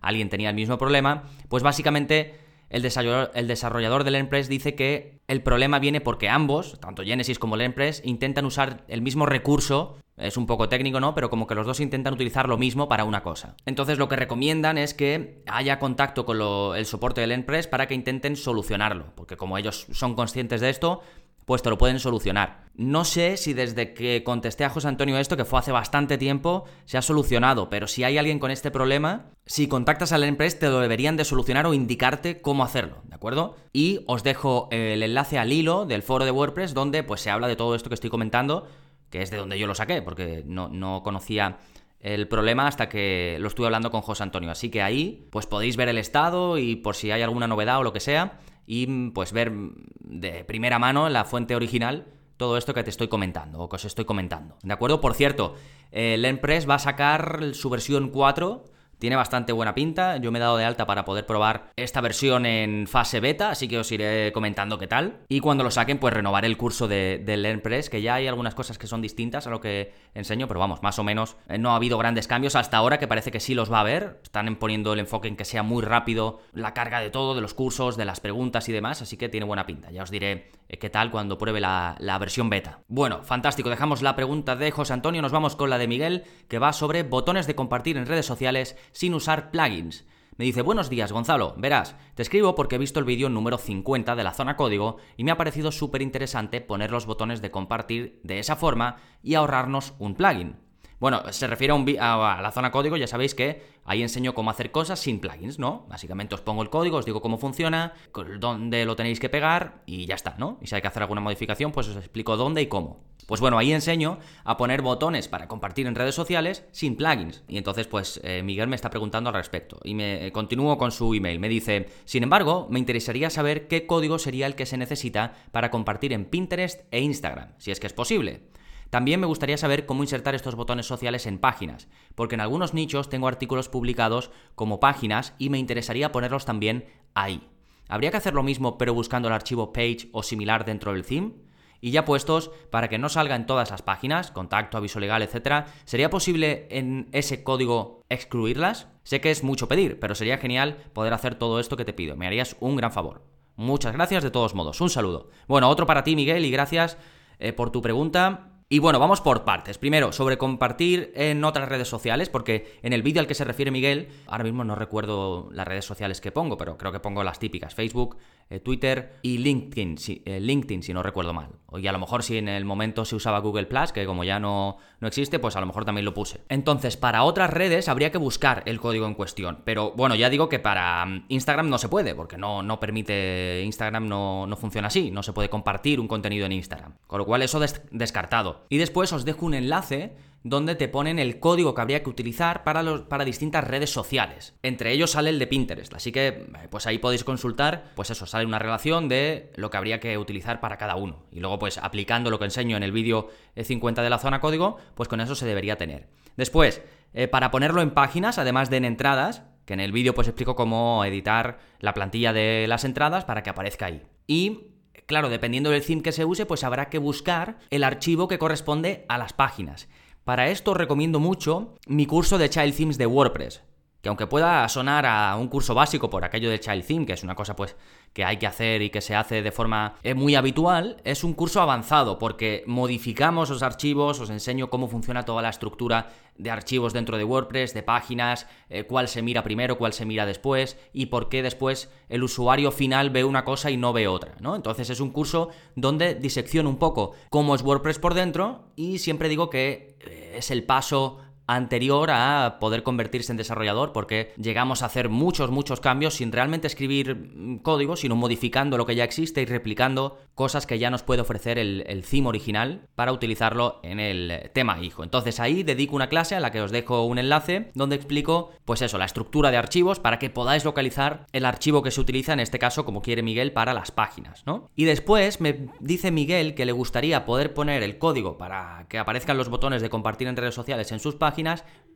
alguien 0.01 0.29
tenía 0.29 0.49
el 0.49 0.55
mismo 0.55 0.77
problema, 0.77 1.23
pues 1.49 1.63
básicamente 1.63 2.35
el 2.71 2.81
desarrollador, 2.81 3.31
el 3.35 3.47
desarrollador 3.47 4.03
de 4.03 4.11
LearnPress 4.11 4.47
dice 4.47 4.75
que 4.75 5.19
el 5.27 5.43
problema 5.43 5.79
viene 5.79 6.01
porque 6.01 6.29
ambos, 6.29 6.79
tanto 6.79 7.03
Genesis 7.03 7.37
como 7.37 7.57
LearnPress, 7.57 8.01
intentan 8.05 8.45
usar 8.45 8.83
el 8.87 9.01
mismo 9.01 9.25
recurso 9.25 9.97
es 10.21 10.37
un 10.37 10.45
poco 10.45 10.69
técnico, 10.69 10.99
¿no? 10.99 11.15
Pero 11.15 11.29
como 11.29 11.47
que 11.47 11.55
los 11.55 11.65
dos 11.65 11.79
intentan 11.79 12.13
utilizar 12.13 12.47
lo 12.47 12.57
mismo 12.57 12.87
para 12.87 13.05
una 13.05 13.23
cosa. 13.23 13.55
Entonces 13.65 13.97
lo 13.97 14.07
que 14.07 14.15
recomiendan 14.15 14.77
es 14.77 14.93
que 14.93 15.41
haya 15.47 15.79
contacto 15.79 16.25
con 16.25 16.37
el 16.75 16.85
soporte 16.85 17.21
del 17.21 17.31
Empress 17.31 17.67
para 17.67 17.87
que 17.87 17.95
intenten 17.95 18.35
solucionarlo. 18.35 19.13
Porque 19.15 19.37
como 19.37 19.57
ellos 19.57 19.87
son 19.91 20.15
conscientes 20.15 20.61
de 20.61 20.69
esto, 20.69 21.01
pues 21.45 21.61
te 21.61 21.69
lo 21.69 21.77
pueden 21.77 21.99
solucionar. 21.99 22.65
No 22.75 23.03
sé 23.03 23.37
si 23.37 23.53
desde 23.53 23.93
que 23.93 24.23
contesté 24.23 24.63
a 24.63 24.69
José 24.69 24.87
Antonio 24.87 25.17
esto, 25.17 25.37
que 25.37 25.45
fue 25.45 25.59
hace 25.59 25.71
bastante 25.71 26.17
tiempo, 26.17 26.65
se 26.85 26.97
ha 26.97 27.01
solucionado, 27.01 27.69
pero 27.69 27.87
si 27.87 28.03
hay 28.03 28.17
alguien 28.17 28.39
con 28.39 28.51
este 28.51 28.71
problema, 28.71 29.31
si 29.45 29.67
contactas 29.67 30.13
al 30.13 30.23
Empress 30.23 30.59
te 30.59 30.69
lo 30.69 30.79
deberían 30.79 31.17
de 31.17 31.25
solucionar 31.25 31.65
o 31.65 31.73
indicarte 31.73 32.41
cómo 32.41 32.63
hacerlo, 32.63 33.01
¿de 33.03 33.15
acuerdo? 33.15 33.55
Y 33.73 34.01
os 34.07 34.23
dejo 34.23 34.69
el 34.71 35.03
enlace 35.03 35.37
al 35.37 35.51
hilo 35.51 35.85
del 35.85 36.03
foro 36.03 36.25
de 36.25 36.31
WordPress 36.31 36.73
donde 36.73 37.03
pues 37.03 37.21
se 37.21 37.29
habla 37.29 37.47
de 37.47 37.55
todo 37.55 37.75
esto 37.75 37.89
que 37.89 37.95
estoy 37.95 38.09
comentando 38.09 38.67
que 39.11 39.21
es 39.21 39.29
de 39.29 39.37
donde 39.37 39.59
yo 39.59 39.67
lo 39.67 39.75
saqué, 39.75 40.01
porque 40.01 40.43
no, 40.47 41.03
conocía 41.03 41.59
el 41.99 42.27
problema 42.27 42.65
hasta 42.65 42.89
que 42.89 43.37
lo 43.39 43.47
estuve 43.47 43.67
hablando 43.67 43.91
con 43.91 44.01
José 44.01 44.23
Antonio. 44.23 44.49
Así 44.49 44.71
que 44.71 44.81
ahí, 44.81 45.27
pues 45.29 45.45
podéis 45.45 45.77
ver 45.77 45.89
el 45.89 45.99
estado 45.99 46.57
y 46.57 46.77
por 46.77 46.95
si 46.95 47.11
hay 47.11 47.21
alguna 47.21 47.47
novedad 47.47 47.77
o 47.79 47.83
lo 47.83 47.93
que 47.93 47.99
sea, 47.99 48.39
y 48.65 49.09
pues 49.11 49.31
ver 49.31 49.51
de 49.99 50.43
primera 50.45 50.79
mano 50.79 51.09
la 51.09 51.25
fuente 51.25 51.55
original 51.55 52.07
todo 52.37 52.57
esto 52.57 52.73
que 52.73 52.83
te 52.83 52.89
estoy 52.89 53.07
comentando 53.07 53.59
o 53.59 53.69
que 53.69 53.75
os 53.75 53.85
estoy 53.85 54.05
comentando. 54.05 54.57
¿De 54.63 54.73
acuerdo? 54.73 54.99
Por 54.99 55.13
cierto, 55.13 55.55
el 55.91 56.25
Empress 56.25 56.67
va 56.67 56.75
a 56.75 56.79
sacar 56.79 57.53
su 57.53 57.69
versión 57.69 58.09
4 58.09 58.65
tiene 59.01 59.15
bastante 59.15 59.51
buena 59.51 59.73
pinta. 59.73 60.17
Yo 60.17 60.31
me 60.31 60.37
he 60.37 60.41
dado 60.41 60.57
de 60.57 60.63
alta 60.63 60.85
para 60.85 61.03
poder 61.05 61.25
probar 61.25 61.71
esta 61.75 62.01
versión 62.01 62.45
en 62.45 62.85
fase 62.85 63.19
beta, 63.19 63.49
así 63.49 63.67
que 63.67 63.79
os 63.79 63.91
iré 63.91 64.31
comentando 64.31 64.77
qué 64.77 64.85
tal. 64.85 65.21
Y 65.27 65.39
cuando 65.39 65.63
lo 65.63 65.71
saquen, 65.71 65.97
pues 65.97 66.13
renovaré 66.13 66.45
el 66.45 66.55
curso 66.55 66.87
de, 66.87 67.17
de 67.25 67.35
LearnPress, 67.35 67.89
que 67.89 68.03
ya 68.03 68.13
hay 68.13 68.27
algunas 68.27 68.53
cosas 68.53 68.77
que 68.77 68.85
son 68.85 69.01
distintas 69.01 69.47
a 69.47 69.49
lo 69.49 69.59
que 69.59 69.91
enseño, 70.13 70.47
pero 70.47 70.59
vamos, 70.59 70.83
más 70.83 70.99
o 70.99 71.03
menos 71.03 71.35
eh, 71.49 71.57
no 71.57 71.71
ha 71.71 71.77
habido 71.77 71.97
grandes 71.97 72.27
cambios 72.27 72.55
hasta 72.55 72.77
ahora, 72.77 72.99
que 72.99 73.07
parece 73.07 73.31
que 73.31 73.39
sí 73.39 73.55
los 73.55 73.71
va 73.71 73.77
a 73.77 73.81
haber. 73.81 74.19
Están 74.21 74.55
poniendo 74.57 74.93
el 74.93 74.99
enfoque 74.99 75.27
en 75.27 75.35
que 75.35 75.45
sea 75.45 75.63
muy 75.63 75.81
rápido 75.81 76.39
la 76.53 76.75
carga 76.75 76.99
de 76.99 77.09
todo, 77.09 77.33
de 77.33 77.41
los 77.41 77.55
cursos, 77.55 77.97
de 77.97 78.05
las 78.05 78.19
preguntas 78.19 78.69
y 78.69 78.71
demás, 78.71 79.01
así 79.01 79.17
que 79.17 79.29
tiene 79.29 79.47
buena 79.47 79.65
pinta. 79.65 79.89
Ya 79.89 80.03
os 80.03 80.11
diré 80.11 80.51
eh, 80.69 80.77
qué 80.77 80.91
tal 80.91 81.09
cuando 81.09 81.39
pruebe 81.39 81.59
la, 81.59 81.95
la 81.97 82.19
versión 82.19 82.51
beta. 82.51 82.81
Bueno, 82.87 83.23
fantástico. 83.23 83.71
Dejamos 83.71 84.03
la 84.03 84.15
pregunta 84.15 84.55
de 84.55 84.69
José 84.69 84.93
Antonio, 84.93 85.23
nos 85.23 85.31
vamos 85.31 85.55
con 85.55 85.71
la 85.71 85.79
de 85.79 85.87
Miguel, 85.87 86.23
que 86.47 86.59
va 86.59 86.71
sobre 86.71 87.01
botones 87.01 87.47
de 87.47 87.55
compartir 87.55 87.97
en 87.97 88.05
redes 88.05 88.27
sociales 88.27 88.77
sin 88.91 89.13
usar 89.13 89.51
plugins. 89.51 90.05
Me 90.37 90.45
dice, 90.45 90.61
buenos 90.61 90.89
días 90.89 91.11
Gonzalo, 91.11 91.53
verás, 91.57 91.95
te 92.15 92.21
escribo 92.23 92.55
porque 92.55 92.75
he 92.75 92.79
visto 92.79 92.99
el 92.99 93.05
vídeo 93.05 93.29
número 93.29 93.57
50 93.57 94.15
de 94.15 94.23
la 94.23 94.33
zona 94.33 94.55
código 94.55 94.97
y 95.17 95.23
me 95.23 95.31
ha 95.31 95.37
parecido 95.37 95.71
súper 95.71 96.01
interesante 96.01 96.61
poner 96.61 96.91
los 96.91 97.05
botones 97.05 97.41
de 97.41 97.51
compartir 97.51 98.19
de 98.23 98.39
esa 98.39 98.55
forma 98.55 98.97
y 99.21 99.35
ahorrarnos 99.35 99.93
un 99.99 100.15
plugin. 100.15 100.55
Bueno, 101.01 101.23
se 101.31 101.47
refiere 101.47 101.73
a, 101.99 102.37
a, 102.37 102.41
la 102.43 102.51
zona 102.51 102.69
código, 102.69 102.95
ya 102.95 103.07
sabéis 103.07 103.33
que 103.33 103.63
ahí 103.85 104.03
enseño 104.03 104.35
cómo 104.35 104.51
hacer 104.51 104.71
cosas 104.71 104.99
sin 104.99 105.19
plugins, 105.19 105.57
¿no? 105.57 105.87
Básicamente 105.89 106.35
os 106.35 106.41
pongo 106.41 106.61
el 106.61 106.69
código, 106.69 106.97
os 106.97 107.05
digo 107.05 107.21
cómo 107.21 107.39
funciona, 107.39 107.93
dónde 108.39 108.85
lo 108.85 108.95
tenéis 108.95 109.19
que 109.19 109.27
pegar 109.27 109.81
y 109.87 110.05
ya 110.05 110.13
está, 110.13 110.35
¿no? 110.37 110.59
Y 110.61 110.67
si 110.67 110.75
hay 110.75 110.81
que 110.81 110.87
hacer 110.87 111.01
alguna 111.01 111.19
modificación, 111.19 111.71
pues 111.71 111.87
os 111.87 111.97
explico 111.97 112.37
dónde 112.37 112.61
y 112.61 112.67
cómo. 112.67 112.99
Pues 113.31 113.39
bueno, 113.39 113.57
ahí 113.57 113.71
enseño 113.71 114.19
a 114.43 114.57
poner 114.57 114.81
botones 114.81 115.29
para 115.29 115.47
compartir 115.47 115.87
en 115.87 115.95
redes 115.95 116.15
sociales 116.15 116.65
sin 116.73 116.97
plugins. 116.97 117.45
Y 117.47 117.57
entonces, 117.57 117.87
pues 117.87 118.19
eh, 118.25 118.43
Miguel 118.43 118.67
me 118.67 118.75
está 118.75 118.89
preguntando 118.89 119.29
al 119.29 119.35
respecto. 119.35 119.79
Y 119.85 119.95
me 119.95 120.27
eh, 120.27 120.33
continúo 120.33 120.77
con 120.77 120.91
su 120.91 121.13
email. 121.13 121.39
Me 121.39 121.47
dice, 121.47 121.87
sin 122.03 122.23
embargo, 122.23 122.67
me 122.69 122.77
interesaría 122.77 123.29
saber 123.29 123.69
qué 123.69 123.87
código 123.87 124.19
sería 124.19 124.47
el 124.47 124.55
que 124.55 124.65
se 124.65 124.75
necesita 124.75 125.33
para 125.53 125.71
compartir 125.71 126.11
en 126.11 126.25
Pinterest 126.25 126.81
e 126.91 126.99
Instagram, 126.99 127.53
si 127.57 127.71
es 127.71 127.79
que 127.79 127.87
es 127.87 127.93
posible. 127.93 128.49
También 128.89 129.21
me 129.21 129.27
gustaría 129.27 129.57
saber 129.57 129.85
cómo 129.85 130.03
insertar 130.03 130.35
estos 130.35 130.55
botones 130.55 130.85
sociales 130.85 131.25
en 131.25 131.39
páginas, 131.39 131.87
porque 132.15 132.35
en 132.35 132.41
algunos 132.41 132.73
nichos 132.73 133.07
tengo 133.07 133.29
artículos 133.29 133.69
publicados 133.69 134.29
como 134.55 134.81
páginas 134.81 135.35
y 135.37 135.49
me 135.49 135.57
interesaría 135.57 136.11
ponerlos 136.11 136.43
también 136.43 136.83
ahí. 137.13 137.47
¿Habría 137.87 138.11
que 138.11 138.17
hacer 138.17 138.33
lo 138.33 138.43
mismo 138.43 138.77
pero 138.77 138.93
buscando 138.93 139.29
el 139.29 139.33
archivo 139.33 139.71
page 139.71 140.09
o 140.11 140.21
similar 140.21 140.65
dentro 140.65 140.91
del 140.91 141.05
theme? 141.05 141.49
Y 141.81 141.91
ya 141.91 142.05
puestos, 142.05 142.51
para 142.69 142.87
que 142.87 142.99
no 142.99 143.09
salga 143.09 143.35
en 143.35 143.47
todas 143.47 143.71
las 143.71 143.81
páginas, 143.81 144.31
contacto, 144.31 144.77
aviso 144.77 144.99
legal, 144.99 145.23
etc., 145.23 145.65
¿sería 145.83 146.11
posible 146.11 146.67
en 146.69 147.09
ese 147.11 147.43
código 147.43 148.03
excluirlas? 148.09 148.87
Sé 149.03 149.19
que 149.19 149.31
es 149.31 149.43
mucho 149.43 149.67
pedir, 149.67 149.99
pero 149.99 150.15
sería 150.15 150.37
genial 150.37 150.77
poder 150.93 151.13
hacer 151.13 151.35
todo 151.35 151.59
esto 151.59 151.75
que 151.75 151.85
te 151.85 151.93
pido. 151.93 152.15
Me 152.15 152.27
harías 152.27 152.55
un 152.59 152.75
gran 152.75 152.91
favor. 152.91 153.23
Muchas 153.55 153.93
gracias 153.93 154.23
de 154.23 154.31
todos 154.31 154.55
modos. 154.55 154.79
Un 154.79 154.89
saludo. 154.89 155.29
Bueno, 155.47 155.69
otro 155.69 155.85
para 155.85 156.03
ti, 156.03 156.15
Miguel, 156.15 156.45
y 156.45 156.51
gracias 156.51 156.97
eh, 157.39 157.51
por 157.51 157.71
tu 157.71 157.81
pregunta. 157.81 158.51
Y 158.69 158.79
bueno, 158.79 158.99
vamos 158.99 159.19
por 159.19 159.43
partes. 159.43 159.77
Primero, 159.77 160.13
sobre 160.13 160.37
compartir 160.37 161.11
en 161.15 161.43
otras 161.43 161.67
redes 161.67 161.89
sociales, 161.89 162.29
porque 162.29 162.79
en 162.83 162.93
el 162.93 163.03
vídeo 163.03 163.19
al 163.19 163.27
que 163.27 163.35
se 163.35 163.43
refiere 163.43 163.69
Miguel, 163.69 164.07
ahora 164.27 164.45
mismo 164.45 164.63
no 164.63 164.75
recuerdo 164.75 165.49
las 165.51 165.67
redes 165.67 165.83
sociales 165.83 166.21
que 166.21 166.31
pongo, 166.31 166.55
pero 166.55 166.77
creo 166.77 166.93
que 166.93 167.01
pongo 167.01 167.21
las 167.21 167.37
típicas, 167.37 167.75
Facebook, 167.75 168.15
eh, 168.51 168.59
Twitter 168.59 169.13
y 169.21 169.37
LinkedIn, 169.37 169.97
si, 169.97 170.21
eh, 170.25 170.41
LinkedIn, 170.41 170.83
si 170.83 170.93
no 170.93 171.01
recuerdo 171.01 171.33
mal. 171.33 171.47
Y 171.77 171.87
a 171.87 171.93
lo 171.93 171.99
mejor 171.99 172.21
si 172.21 172.37
en 172.37 172.49
el 172.49 172.65
momento 172.65 173.05
se 173.05 173.15
usaba 173.15 173.39
Google 173.39 173.65
Plus, 173.65 173.93
que 173.93 174.05
como 174.05 174.25
ya 174.25 174.41
no, 174.41 174.75
no 174.99 175.07
existe, 175.07 175.39
pues 175.39 175.55
a 175.55 175.61
lo 175.61 175.67
mejor 175.67 175.85
también 175.85 176.03
lo 176.03 176.13
puse. 176.13 176.41
Entonces, 176.49 176.97
para 176.97 177.23
otras 177.23 177.49
redes 177.49 177.87
habría 177.87 178.11
que 178.11 178.17
buscar 178.17 178.63
el 178.65 178.81
código 178.81 179.07
en 179.07 179.13
cuestión. 179.13 179.61
Pero 179.63 179.93
bueno, 179.93 180.15
ya 180.15 180.29
digo 180.29 180.49
que 180.49 180.59
para 180.59 181.05
mm, 181.05 181.27
Instagram 181.29 181.69
no 181.69 181.77
se 181.77 181.87
puede, 181.87 182.13
porque 182.13 182.37
no, 182.37 182.61
no 182.61 182.77
permite, 182.81 183.61
Instagram 183.63 184.09
no, 184.09 184.45
no 184.45 184.57
funciona 184.57 184.89
así, 184.89 185.11
no 185.11 185.23
se 185.23 185.31
puede 185.31 185.49
compartir 185.49 186.01
un 186.01 186.09
contenido 186.09 186.45
en 186.45 186.51
Instagram. 186.51 186.95
Con 187.07 187.19
lo 187.19 187.25
cual 187.25 187.43
eso 187.43 187.61
descartado. 187.91 188.65
Y 188.67 188.79
después 188.79 189.13
os 189.13 189.23
dejo 189.23 189.45
un 189.45 189.53
enlace 189.53 190.13
donde 190.43 190.75
te 190.75 190.87
ponen 190.87 191.19
el 191.19 191.39
código 191.39 191.73
que 191.73 191.81
habría 191.81 192.03
que 192.03 192.09
utilizar 192.09 192.63
para, 192.63 193.07
para 193.07 193.25
distintas 193.25 193.63
redes 193.63 193.89
sociales. 193.89 194.55
Entre 194.63 194.91
ellos 194.91 195.11
sale 195.11 195.29
el 195.29 195.39
de 195.39 195.47
Pinterest, 195.47 195.93
así 195.93 196.11
que 196.11 196.27
eh, 196.27 196.45
pues 196.69 196.87
ahí 196.87 196.97
podéis 196.97 197.23
consultar, 197.23 197.91
pues 197.95 198.09
eso, 198.09 198.25
sale 198.25 198.45
una 198.45 198.59
relación 198.59 199.07
de 199.07 199.51
lo 199.55 199.69
que 199.69 199.77
habría 199.77 199.99
que 199.99 200.17
utilizar 200.17 200.59
para 200.59 200.77
cada 200.77 200.95
uno. 200.95 201.23
Y 201.31 201.39
luego 201.39 201.59
pues 201.59 201.77
aplicando 201.77 202.29
lo 202.29 202.39
que 202.39 202.45
enseño 202.45 202.77
en 202.77 202.83
el 202.83 202.91
vídeo 202.91 203.29
50 203.61 204.01
de 204.01 204.09
la 204.09 204.19
zona 204.19 204.39
código, 204.39 204.77
pues 204.95 205.09
con 205.09 205.21
eso 205.21 205.35
se 205.35 205.45
debería 205.45 205.77
tener. 205.77 206.07
Después, 206.37 206.81
eh, 207.13 207.27
para 207.27 207.51
ponerlo 207.51 207.81
en 207.81 207.91
páginas, 207.91 208.37
además 208.37 208.69
de 208.69 208.77
en 208.77 208.85
entradas, 208.85 209.43
que 209.65 209.73
en 209.73 209.79
el 209.79 209.91
vídeo 209.91 210.15
pues 210.15 210.27
explico 210.27 210.55
cómo 210.55 211.05
editar 211.05 211.59
la 211.79 211.93
plantilla 211.93 212.33
de 212.33 212.65
las 212.67 212.83
entradas 212.83 213.25
para 213.25 213.43
que 213.43 213.49
aparezca 213.49 213.85
ahí. 213.85 214.01
Y 214.27 214.71
Claro, 215.11 215.29
dependiendo 215.29 215.71
del 215.71 215.85
theme 215.85 216.01
que 216.01 216.13
se 216.13 216.23
use, 216.23 216.45
pues 216.45 216.63
habrá 216.63 216.87
que 216.87 216.97
buscar 216.97 217.57
el 217.69 217.83
archivo 217.83 218.29
que 218.29 218.39
corresponde 218.39 219.03
a 219.09 219.17
las 219.17 219.33
páginas. 219.33 219.89
Para 220.23 220.49
esto 220.49 220.75
recomiendo 220.75 221.19
mucho 221.19 221.73
mi 221.87 222.05
curso 222.05 222.37
de 222.37 222.49
Child 222.49 222.75
Themes 222.75 222.97
de 222.99 223.07
WordPress. 223.07 223.63
Que 224.01 224.09
aunque 224.09 224.27
pueda 224.27 224.67
sonar 224.67 225.05
a 225.05 225.35
un 225.35 225.47
curso 225.47 225.75
básico 225.75 226.09
por 226.09 226.25
aquello 226.25 226.49
del 226.49 226.59
Child 226.59 226.85
Theme, 226.85 227.05
que 227.05 227.13
es 227.13 227.23
una 227.23 227.35
cosa 227.35 227.55
pues 227.55 227.75
que 228.13 228.25
hay 228.25 228.37
que 228.37 228.47
hacer 228.47 228.81
y 228.81 228.89
que 228.89 228.99
se 228.99 229.15
hace 229.15 229.41
de 229.41 229.51
forma 229.51 229.95
eh, 230.03 230.13
muy 230.13 230.35
habitual, 230.35 230.97
es 231.03 231.23
un 231.23 231.33
curso 231.33 231.61
avanzado 231.61 232.17
porque 232.17 232.63
modificamos 232.67 233.49
los 233.49 233.63
archivos, 233.63 234.19
os 234.19 234.29
enseño 234.29 234.69
cómo 234.69 234.87
funciona 234.87 235.23
toda 235.23 235.41
la 235.41 235.49
estructura 235.49 236.09
de 236.37 236.49
archivos 236.49 236.93
dentro 236.93 237.17
de 237.17 237.23
WordPress, 237.23 237.73
de 237.73 237.83
páginas, 237.83 238.47
eh, 238.69 238.83
cuál 238.83 239.07
se 239.07 239.21
mira 239.21 239.43
primero, 239.43 239.77
cuál 239.77 239.93
se 239.93 240.05
mira 240.05 240.25
después 240.25 240.77
y 240.91 241.05
por 241.05 241.29
qué 241.29 241.43
después 241.43 241.89
el 242.09 242.23
usuario 242.23 242.71
final 242.71 243.11
ve 243.11 243.23
una 243.23 243.45
cosa 243.45 243.69
y 243.69 243.77
no 243.77 243.93
ve 243.93 244.07
otra, 244.07 244.35
¿no? 244.39 244.55
Entonces 244.55 244.89
es 244.89 244.99
un 244.99 245.11
curso 245.11 245.49
donde 245.75 246.15
disecciono 246.15 246.69
un 246.69 246.77
poco 246.77 247.13
cómo 247.29 247.55
es 247.55 247.61
WordPress 247.61 247.99
por 247.99 248.15
dentro 248.15 248.65
y 248.75 248.97
siempre 248.97 249.29
digo 249.29 249.49
que 249.49 249.95
eh, 249.99 250.33
es 250.37 250.51
el 250.51 250.63
paso 250.63 251.19
anterior 251.55 252.09
a 252.11 252.57
poder 252.59 252.83
convertirse 252.83 253.31
en 253.31 253.37
desarrollador, 253.37 253.91
porque 253.91 254.33
llegamos 254.37 254.81
a 254.81 254.85
hacer 254.85 255.09
muchos, 255.09 255.51
muchos 255.51 255.79
cambios 255.79 256.15
sin 256.15 256.31
realmente 256.31 256.67
escribir 256.67 257.15
mm, 257.15 257.57
código, 257.59 257.95
sino 257.95 258.15
modificando 258.15 258.77
lo 258.77 258.85
que 258.85 258.95
ya 258.95 259.03
existe 259.03 259.41
y 259.41 259.45
replicando 259.45 260.19
cosas 260.35 260.65
que 260.65 260.79
ya 260.79 260.89
nos 260.89 261.03
puede 261.03 261.21
ofrecer 261.21 261.59
el, 261.59 261.83
el 261.87 262.03
original 262.25 262.87
para 262.95 263.11
utilizarlo 263.11 263.79
en 263.83 263.99
el 263.99 264.51
tema 264.53 264.81
hijo. 264.81 265.03
Entonces 265.03 265.39
ahí 265.39 265.63
dedico 265.63 265.95
una 265.95 266.09
clase 266.09 266.35
a 266.35 266.39
la 266.39 266.51
que 266.51 266.61
os 266.61 266.71
dejo 266.71 267.05
un 267.05 267.17
enlace 267.17 267.71
donde 267.73 267.95
explico, 267.95 268.51
pues 268.65 268.81
eso, 268.81 268.97
la 268.97 269.05
estructura 269.05 269.51
de 269.51 269.57
archivos 269.57 269.99
para 269.99 270.19
que 270.19 270.29
podáis 270.29 270.65
localizar 270.65 271.25
el 271.31 271.45
archivo 271.45 271.81
que 271.81 271.91
se 271.91 272.01
utiliza, 272.01 272.33
en 272.33 272.39
este 272.39 272.59
caso, 272.59 272.85
como 272.85 273.01
quiere 273.01 273.23
Miguel, 273.23 273.53
para 273.53 273.73
las 273.73 273.91
páginas, 273.91 274.43
¿no? 274.45 274.69
Y 274.75 274.85
después 274.85 275.41
me 275.41 275.69
dice 275.79 276.11
Miguel 276.11 276.53
que 276.53 276.65
le 276.65 276.71
gustaría 276.71 277.25
poder 277.25 277.53
poner 277.53 277.83
el 277.83 277.97
código 277.97 278.37
para 278.37 278.85
que 278.89 278.99
aparezcan 278.99 279.37
los 279.37 279.49
botones 279.49 279.81
de 279.81 279.89
compartir 279.89 280.27
en 280.27 280.35
redes 280.35 280.55
sociales 280.55 280.91
en 280.91 280.99
sus 280.99 281.15
páginas 281.15 281.40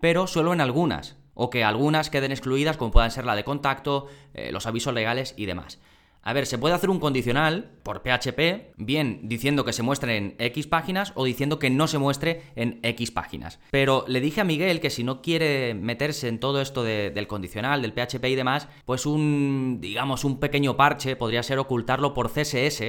pero 0.01 0.27
solo 0.27 0.53
en 0.53 0.61
algunas, 0.61 1.17
o 1.33 1.49
que 1.49 1.63
algunas 1.63 2.09
queden 2.09 2.31
excluidas 2.31 2.77
como 2.77 2.91
puedan 2.91 3.11
ser 3.11 3.25
la 3.25 3.35
de 3.35 3.43
contacto, 3.43 4.07
eh, 4.33 4.51
los 4.51 4.65
avisos 4.65 4.93
legales 4.93 5.33
y 5.37 5.45
demás. 5.45 5.79
A 6.27 6.33
ver, 6.33 6.47
se 6.47 6.57
puede 6.57 6.73
hacer 6.73 6.89
un 6.89 6.99
condicional 6.99 7.69
por 7.83 8.01
PHP, 8.01 8.73
bien 8.77 9.19
diciendo 9.23 9.63
que 9.63 9.73
se 9.73 9.83
muestre 9.83 10.17
en 10.17 10.35
X 10.39 10.65
páginas 10.65 11.13
o 11.13 11.23
diciendo 11.23 11.59
que 11.59 11.69
no 11.69 11.87
se 11.87 11.99
muestre 11.99 12.41
en 12.55 12.79
X 12.81 13.11
páginas. 13.11 13.59
Pero 13.69 14.05
le 14.07 14.21
dije 14.21 14.41
a 14.41 14.43
Miguel 14.43 14.81
que 14.81 14.89
si 14.89 15.03
no 15.03 15.21
quiere 15.21 15.75
meterse 15.75 16.27
en 16.27 16.39
todo 16.39 16.61
esto 16.61 16.83
del 16.83 17.27
condicional, 17.27 17.83
del 17.83 17.93
PHP 17.93 18.25
y 18.25 18.35
demás, 18.35 18.67
pues 18.85 19.05
un, 19.05 19.77
digamos, 19.79 20.23
un 20.23 20.39
pequeño 20.39 20.75
parche 20.75 21.15
podría 21.15 21.43
ser 21.43 21.59
ocultarlo 21.59 22.15
por 22.15 22.31
CSS 22.31 22.81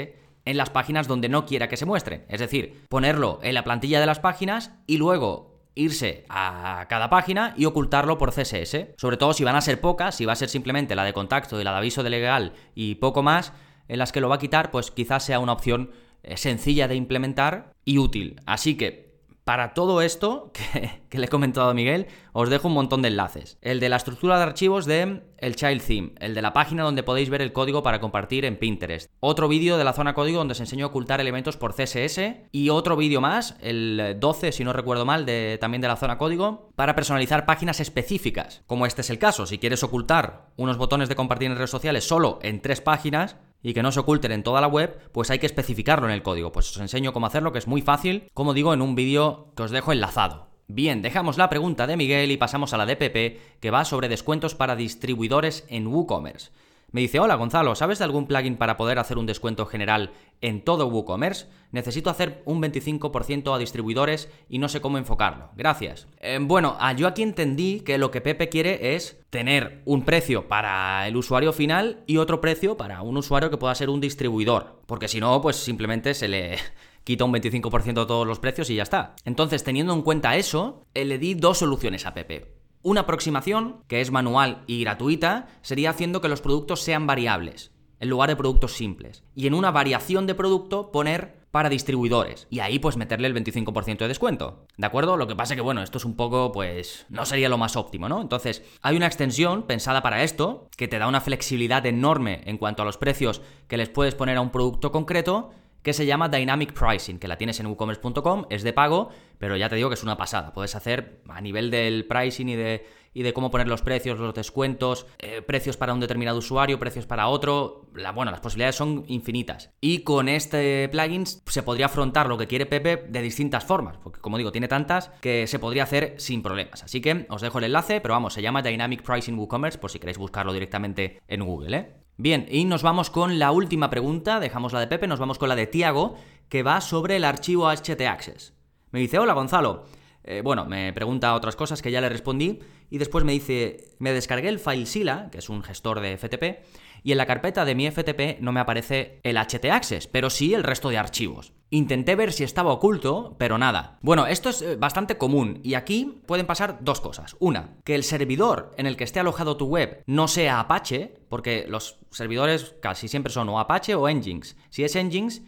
en 0.47 0.57
las 0.57 0.71
páginas 0.71 1.07
donde 1.07 1.29
no 1.29 1.45
quiera 1.45 1.69
que 1.69 1.77
se 1.77 1.85
muestre. 1.85 2.25
Es 2.31 2.41
decir, 2.41 2.85
ponerlo 2.89 3.41
en 3.43 3.53
la 3.53 3.65
plantilla 3.65 4.01
de 4.01 4.07
las 4.07 4.21
páginas 4.21 4.73
y 4.87 4.97
luego 4.97 5.56
irse 5.77 6.25
a 6.29 6.87
cada 6.89 7.09
página 7.09 7.55
y 7.57 7.67
ocultarlo 7.67 8.19
por 8.19 8.33
CSS. 8.33 8.95
Sobre 8.97 9.17
todo 9.17 9.33
si 9.33 9.45
van 9.45 9.55
a 9.55 9.61
ser 9.61 9.81
pocas, 9.81 10.17
si 10.17 10.25
va 10.25 10.33
a 10.33 10.37
ser 10.37 10.49
simplemente 10.49 10.97
la 10.97 11.05
de 11.05 11.13
contacto 11.13 11.61
y 11.61 11.65
la 11.65 11.71
de 11.71 11.79
aviso 11.79 12.03
de 12.03 12.11
legal 12.11 12.55
y 12.75 12.97
poco 12.97 13.23
más, 13.23 13.53
en 13.87 13.99
las 13.99 14.11
que 14.11 14.21
lo 14.21 14.29
va 14.29 14.37
a 14.37 14.41
quitar, 14.41 14.73
pues 14.73 14.91
quizás 14.91 15.25
sea 15.25 15.39
una 15.39 15.53
opción 15.53 15.93
eh, 16.25 16.37
sencilla 16.37 16.89
de 16.89 16.97
implementar 16.97 17.73
y 17.85 17.99
útil. 17.99 18.41
Así 18.47 18.77
que 18.77 19.06
para 19.47 19.75
todo 19.75 20.03
esto 20.03 20.51
que, 21.09 21.19
le 21.19 21.27
he 21.27 21.29
comentado 21.29 21.71
a 21.71 21.75
Miguel, 21.75 22.09
os 22.33 22.51
dejo 22.51 22.67
un 22.67 22.75
montón 22.75 23.01
de 23.01 23.09
enlaces. 23.09 23.59
El 23.63 23.79
de 23.79 23.89
la 23.89 23.95
estructura 23.95 24.39
de 24.39 24.43
archivos 24.43 24.87
de 24.87 25.23
el 25.39 25.55
Child 25.55 25.87
Theme, 25.87 26.13
el 26.19 26.35
de 26.35 26.43
la 26.43 26.53
página 26.53 26.83
donde 26.83 27.05
podéis 27.05 27.31
ver 27.31 27.43
el 27.43 27.53
código 27.53 27.85
para 27.85 28.01
compartir 28.01 28.45
en 28.45 28.59
Pinterest, 28.59 29.09
otro 29.21 29.47
vídeo 29.47 29.79
de 29.79 29.85
la 29.85 29.93
zona 29.93 30.15
código 30.15 30.39
donde 30.39 30.53
os 30.53 30.61
enseño 30.61 30.87
a 30.87 30.89
ocultar 30.89 31.21
elementos 31.21 31.57
por 31.57 31.75
CSS 31.75 32.49
y 32.51 32.71
otro 32.71 32.97
vídeo 32.97 33.21
más, 33.21 33.57
el 33.61 34.17
12 34.19 34.51
si 34.51 34.65
no 34.65 34.73
recuerdo 34.73 35.05
mal, 35.05 35.25
de, 35.25 35.59
también 35.61 35.81
de 35.81 35.89
la 35.89 35.97
zona 35.97 36.19
código, 36.19 36.73
para 36.75 36.97
personalizar 36.97 37.47
páginas 37.47 37.79
específicas. 37.79 38.65
Como 38.67 38.85
este 38.85 39.03
es 39.03 39.11
el 39.11 39.21
caso, 39.21 39.47
si 39.47 39.59
quieres 39.59 39.85
ocultar 39.85 40.49
unos 40.57 40.77
botones 40.77 41.09
de 41.09 41.15
compartir 41.15 41.53
en 41.53 41.57
redes 41.57 41.71
sociales 41.71 42.03
solo 42.03 42.41
en 42.43 42.61
tres 42.61 42.81
páginas, 42.81 43.37
y 43.67 43.75
que 43.75 43.83
no 43.83 43.91
se 43.91 43.99
oculten 43.99 44.31
en 44.31 44.45
toda 44.45 44.61
la 44.61 44.69
web, 44.69 44.97
pues 45.11 45.29
hay 45.29 45.41
que 45.41 45.47
especificarlo 45.47 46.07
en 46.07 46.13
el 46.13 46.23
código. 46.23 46.53
Pues 46.53 46.71
os 46.71 46.77
enseño 46.81 47.13
cómo 47.13 47.27
hacerlo, 47.27 47.51
que 47.51 47.59
es 47.59 47.67
muy 47.67 47.83
fácil, 47.83 48.31
como 48.33 48.55
digo, 48.55 48.73
en 48.73 48.81
un 48.81 48.95
vídeo 48.95 49.53
que 49.57 49.65
os 49.65 49.73
dejo 49.73 49.91
enlazado. 49.91 50.47
Bien, 50.69 51.03
dejamos 51.03 51.37
la 51.37 51.49
pregunta 51.49 51.89
de 51.89 51.97
Miguel 51.97 52.31
y 52.31 52.37
pasamos 52.37 52.73
a 52.73 52.77
la 52.77 52.87
de 52.87 52.95
Pepe, 52.95 53.41
que 53.59 53.73
va 53.73 53.85
sobre 53.85 54.09
descuentos 54.09 54.55
para 54.55 54.77
distribuidores 54.77 55.67
en 55.69 55.89
WooCommerce. 55.89 56.53
Me 56.93 57.01
dice, 57.01 57.19
hola 57.19 57.35
Gonzalo, 57.35 57.75
¿sabes 57.75 57.99
de 57.99 58.05
algún 58.05 58.27
plugin 58.27 58.57
para 58.57 58.77
poder 58.77 58.99
hacer 58.99 59.19
un 59.19 59.27
descuento 59.27 59.67
general 59.67 60.13
en 60.41 60.63
todo 60.63 60.87
WooCommerce? 60.87 61.49
Necesito 61.73 62.11
hacer 62.11 62.43
un 62.45 62.63
25% 62.63 63.55
a 63.55 63.59
distribuidores 63.59 64.31
y 64.49 64.59
no 64.59 64.69
sé 64.69 64.81
cómo 64.81 64.97
enfocarlo. 64.97 65.51
Gracias. 65.57 66.07
Eh, 66.21 66.39
bueno, 66.41 66.77
ah, 66.79 66.93
yo 66.93 67.09
aquí 67.09 67.23
entendí 67.23 67.81
que 67.81 67.99
lo 67.99 68.11
que 68.11 68.21
Pepe 68.21 68.49
quiere 68.49 68.95
es 68.95 69.21
tener 69.31 69.83
un 69.85 70.05
precio 70.05 70.47
para 70.47 71.07
el 71.09 71.17
usuario 71.17 71.53
final 71.53 72.05
y 72.07 72.19
otro 72.19 72.41
precio 72.41 72.77
para 72.77 73.03
un 73.03 73.17
usuario 73.17 73.51
que 73.51 73.59
pueda 73.59 73.75
ser 73.75 73.91
un 73.91 74.01
distribuidor. 74.01 74.81
Porque 74.87 75.09
si 75.09 75.19
no, 75.19 75.43
pues 75.43 75.57
simplemente 75.57 76.15
se 76.15 76.29
le 76.29 76.57
quita 77.05 77.25
un 77.25 77.33
25% 77.35 77.85
de 77.85 78.07
todos 78.07 78.27
los 78.27 78.39
precios 78.39 78.71
y 78.71 78.77
ya 78.77 78.85
está. 78.85 79.17
Entonces, 79.25 79.65
teniendo 79.65 79.93
en 79.93 80.03
cuenta 80.03 80.37
eso, 80.37 80.85
eh, 80.95 81.05
le 81.05 81.19
di 81.19 81.35
dos 81.35 81.59
soluciones 81.59 82.07
a 82.07 82.15
Pepe. 82.15 82.56
Una 82.87 83.01
aproximación, 83.01 83.83
que 83.89 84.01
es 84.01 84.13
manual 84.13 84.63
y 84.69 84.85
gratuita, 84.85 85.49
sería 85.61 85.91
haciendo 85.91 86.21
que 86.21 86.29
los 86.29 86.41
productos 86.41 86.83
sean 86.83 87.05
variables, 87.05 87.73
en 87.99 88.09
lugar 88.09 88.29
de 88.29 88.37
productos 88.37 88.75
simples. 88.75 89.25
Y 89.35 89.49
en 89.49 89.55
una 89.55 89.73
variación 89.73 90.29
de 90.29 90.37
producto 90.37 90.93
poner 90.93 91.35
para 91.51 91.69
distribuidores. 91.69 92.47
Y 92.49 92.61
ahí 92.61 92.79
pues 92.79 92.97
meterle 92.97 93.27
el 93.27 93.35
25% 93.35 93.99
de 93.99 94.07
descuento. 94.07 94.67
¿De 94.77 94.87
acuerdo? 94.87 95.17
Lo 95.17 95.27
que 95.27 95.35
pasa 95.35 95.57
que 95.57 95.63
bueno, 95.63 95.83
esto 95.83 95.99
es 95.99 96.05
un 96.05 96.15
poco 96.15 96.53
pues 96.53 97.07
no 97.09 97.27
sería 97.27 97.49
lo 97.49 97.59
más 97.59 97.75
óptimo, 97.75 98.09
¿no? 98.09 98.21
Entonces, 98.23 98.63
hay 98.83 98.97
una 98.97 99.07
extensión 99.07 99.65
pensada 99.65 100.01
para 100.01 100.23
esto, 100.23 100.69
que 100.77 100.87
te 100.87 101.01
da 101.01 101.09
una 101.09 101.21
flexibilidad 101.21 101.85
enorme 101.87 102.43
en 102.45 102.57
cuanto 102.57 102.83
a 102.83 102.85
los 102.85 102.99
precios 102.99 103.43
que 103.67 103.79
les 103.79 103.89
puedes 103.89 104.15
poner 104.15 104.37
a 104.37 104.43
un 104.43 104.51
producto 104.51 104.93
concreto 104.93 105.51
que 105.87 105.93
se 105.93 106.05
llama 106.05 106.29
Dynamic 106.29 106.73
Pricing, 106.73 107.21
que 107.21 107.29
la 107.29 107.39
tienes 107.39 107.61
en 107.61 107.67
WooCommerce.com, 107.67 108.47
es 108.51 108.65
de 108.65 108.73
pago, 108.73 109.11
pero 109.39 109.57
ya 109.57 109.69
te 109.69 109.77
digo 109.77 109.89
que 109.89 109.95
es 109.95 110.03
una 110.03 110.17
pasada. 110.17 110.53
Puedes 110.53 110.75
hacer 110.75 111.21
a 111.29 111.41
nivel 111.41 111.71
del 111.71 112.07
pricing 112.07 112.49
y 112.49 112.57
de, 112.57 112.85
y 113.15 113.23
de 113.23 113.33
cómo 113.33 113.53
poner 113.53 113.69
los 113.69 113.83
precios, 113.83 114.19
los 114.19 114.35
descuentos, 114.35 115.07
eh, 115.21 115.43
precios 115.43 115.77
para 115.77 115.95
un 115.95 116.01
determinado 116.01 116.39
usuario, 116.39 116.81
precios 116.81 117.07
para 117.07 117.29
otro. 117.29 117.87
La, 117.95 118.11
bueno, 118.11 118.33
las 118.33 118.41
posibilidades 118.41 118.75
son 118.75 119.05
infinitas. 119.07 119.71
Y 119.81 120.01
con 120.01 120.29
este 120.29 120.89
plugin 120.89 121.25
se 121.25 121.63
podría 121.63 121.87
afrontar 121.87 122.27
lo 122.27 122.37
que 122.37 122.49
quiere 122.49 122.67
Pepe 122.67 123.05
de 123.09 123.23
distintas 123.23 123.65
formas, 123.65 123.97
porque 123.99 124.21
como 124.21 124.39
digo, 124.39 124.51
tiene 124.51 124.67
tantas 124.67 125.11
que 125.21 125.47
se 125.47 125.61
podría 125.61 125.85
hacer 125.85 126.17
sin 126.19 126.43
problemas. 126.43 126.83
Así 126.83 127.01
que 127.01 127.27
os 127.31 127.43
dejo 127.43 127.59
el 127.59 127.65
enlace, 127.67 128.01
pero 128.01 128.15
vamos, 128.15 128.35
se 128.35 128.43
llama 128.43 128.61
Dynamic 128.61 129.03
Pricing 129.03 129.39
WooCommerce 129.39 129.79
por 129.79 129.93
si 129.93 130.01
queréis 130.01 130.19
buscarlo 130.19 130.53
directamente 130.53 131.23
en 131.29 131.45
Google, 131.45 131.77
¿eh? 131.77 132.06
Bien, 132.19 132.47
y 132.51 132.65
nos 132.65 132.83
vamos 132.83 133.11
con 133.11 133.39
la 133.39 133.51
última 133.53 133.91
pregunta, 133.91 134.41
dejamos 134.41 134.73
la 134.73 134.81
de 134.81 134.87
Pepe, 134.87 135.07
nos 135.07 135.21
vamos 135.21 135.39
con 135.39 135.51
la 135.51 135.57
de 135.57 135.67
Tiago, 135.67 136.17
que 136.49 136.63
va 136.63 136.81
sobre 136.81 137.17
el 137.17 137.25
archivo 137.25 137.69
htaccess. 137.71 138.55
Me 138.91 139.01
dice, 139.01 139.19
hola 139.19 139.35
Gonzalo. 139.35 139.85
Eh, 140.25 140.41
bueno, 140.43 140.65
me 140.65 140.93
pregunta 140.95 141.35
otras 141.35 141.57
cosas 141.57 141.83
que 141.83 141.91
ya 141.91 142.01
le 142.01 142.09
respondí 142.09 142.59
y 142.91 142.99
después 142.99 143.25
me 143.25 143.33
dice, 143.33 143.93
me 143.99 144.13
descargué 144.13 144.49
el 144.49 144.59
FileZilla, 144.59 145.29
que 145.31 145.39
es 145.39 145.51
un 145.51 145.63
gestor 145.63 146.01
de 146.01 146.17
FTP, 146.17 146.65
y 147.05 147.13
en 147.13 147.19
la 147.19 147.27
carpeta 147.27 147.67
de 147.67 147.75
mi 147.75 147.89
FTP 147.89 148.41
no 148.41 148.51
me 148.51 148.61
aparece 148.61 149.21
el 149.23 149.37
htaccess, 149.37 150.07
pero 150.07 150.31
sí 150.31 150.55
el 150.55 150.65
resto 150.65 150.89
de 150.89 150.99
archivos. 150.99 151.53
Intenté 151.71 152.15
ver 152.15 152.33
si 152.33 152.45
estaba 152.45 152.73
oculto, 152.73 153.35
pero 153.39 153.59
nada. 153.59 153.99
Bueno, 154.01 154.27
esto 154.27 154.51
es 154.51 154.63
eh, 154.63 154.77
bastante 154.77 155.19
común 155.19 155.61
y 155.65 155.75
aquí 155.75 156.23
pueden 156.27 156.47
pasar 156.47 156.79
dos 156.81 157.01
cosas. 157.01 157.37
Una, 157.41 157.77
que 157.85 157.97
el 157.97 158.05
servidor 158.05 158.73
en 158.77 158.87
el 158.87 158.97
que 158.97 159.05
esté 159.05 159.19
alojado 159.19 159.57
tu 159.57 159.67
web 159.67 160.03
no 160.07 160.29
sea 160.29 160.61
Apache, 160.61 161.15
porque 161.29 161.67
los 161.69 161.99
servidores 162.11 162.77
casi 162.81 163.09
siempre 163.09 163.33
son 163.33 163.49
o 163.49 163.59
Apache 163.59 163.97
o 163.97 164.09
Nginx. 164.09 164.57
Si 164.71 164.85
es 164.85 164.95
Nginx, 164.95 165.43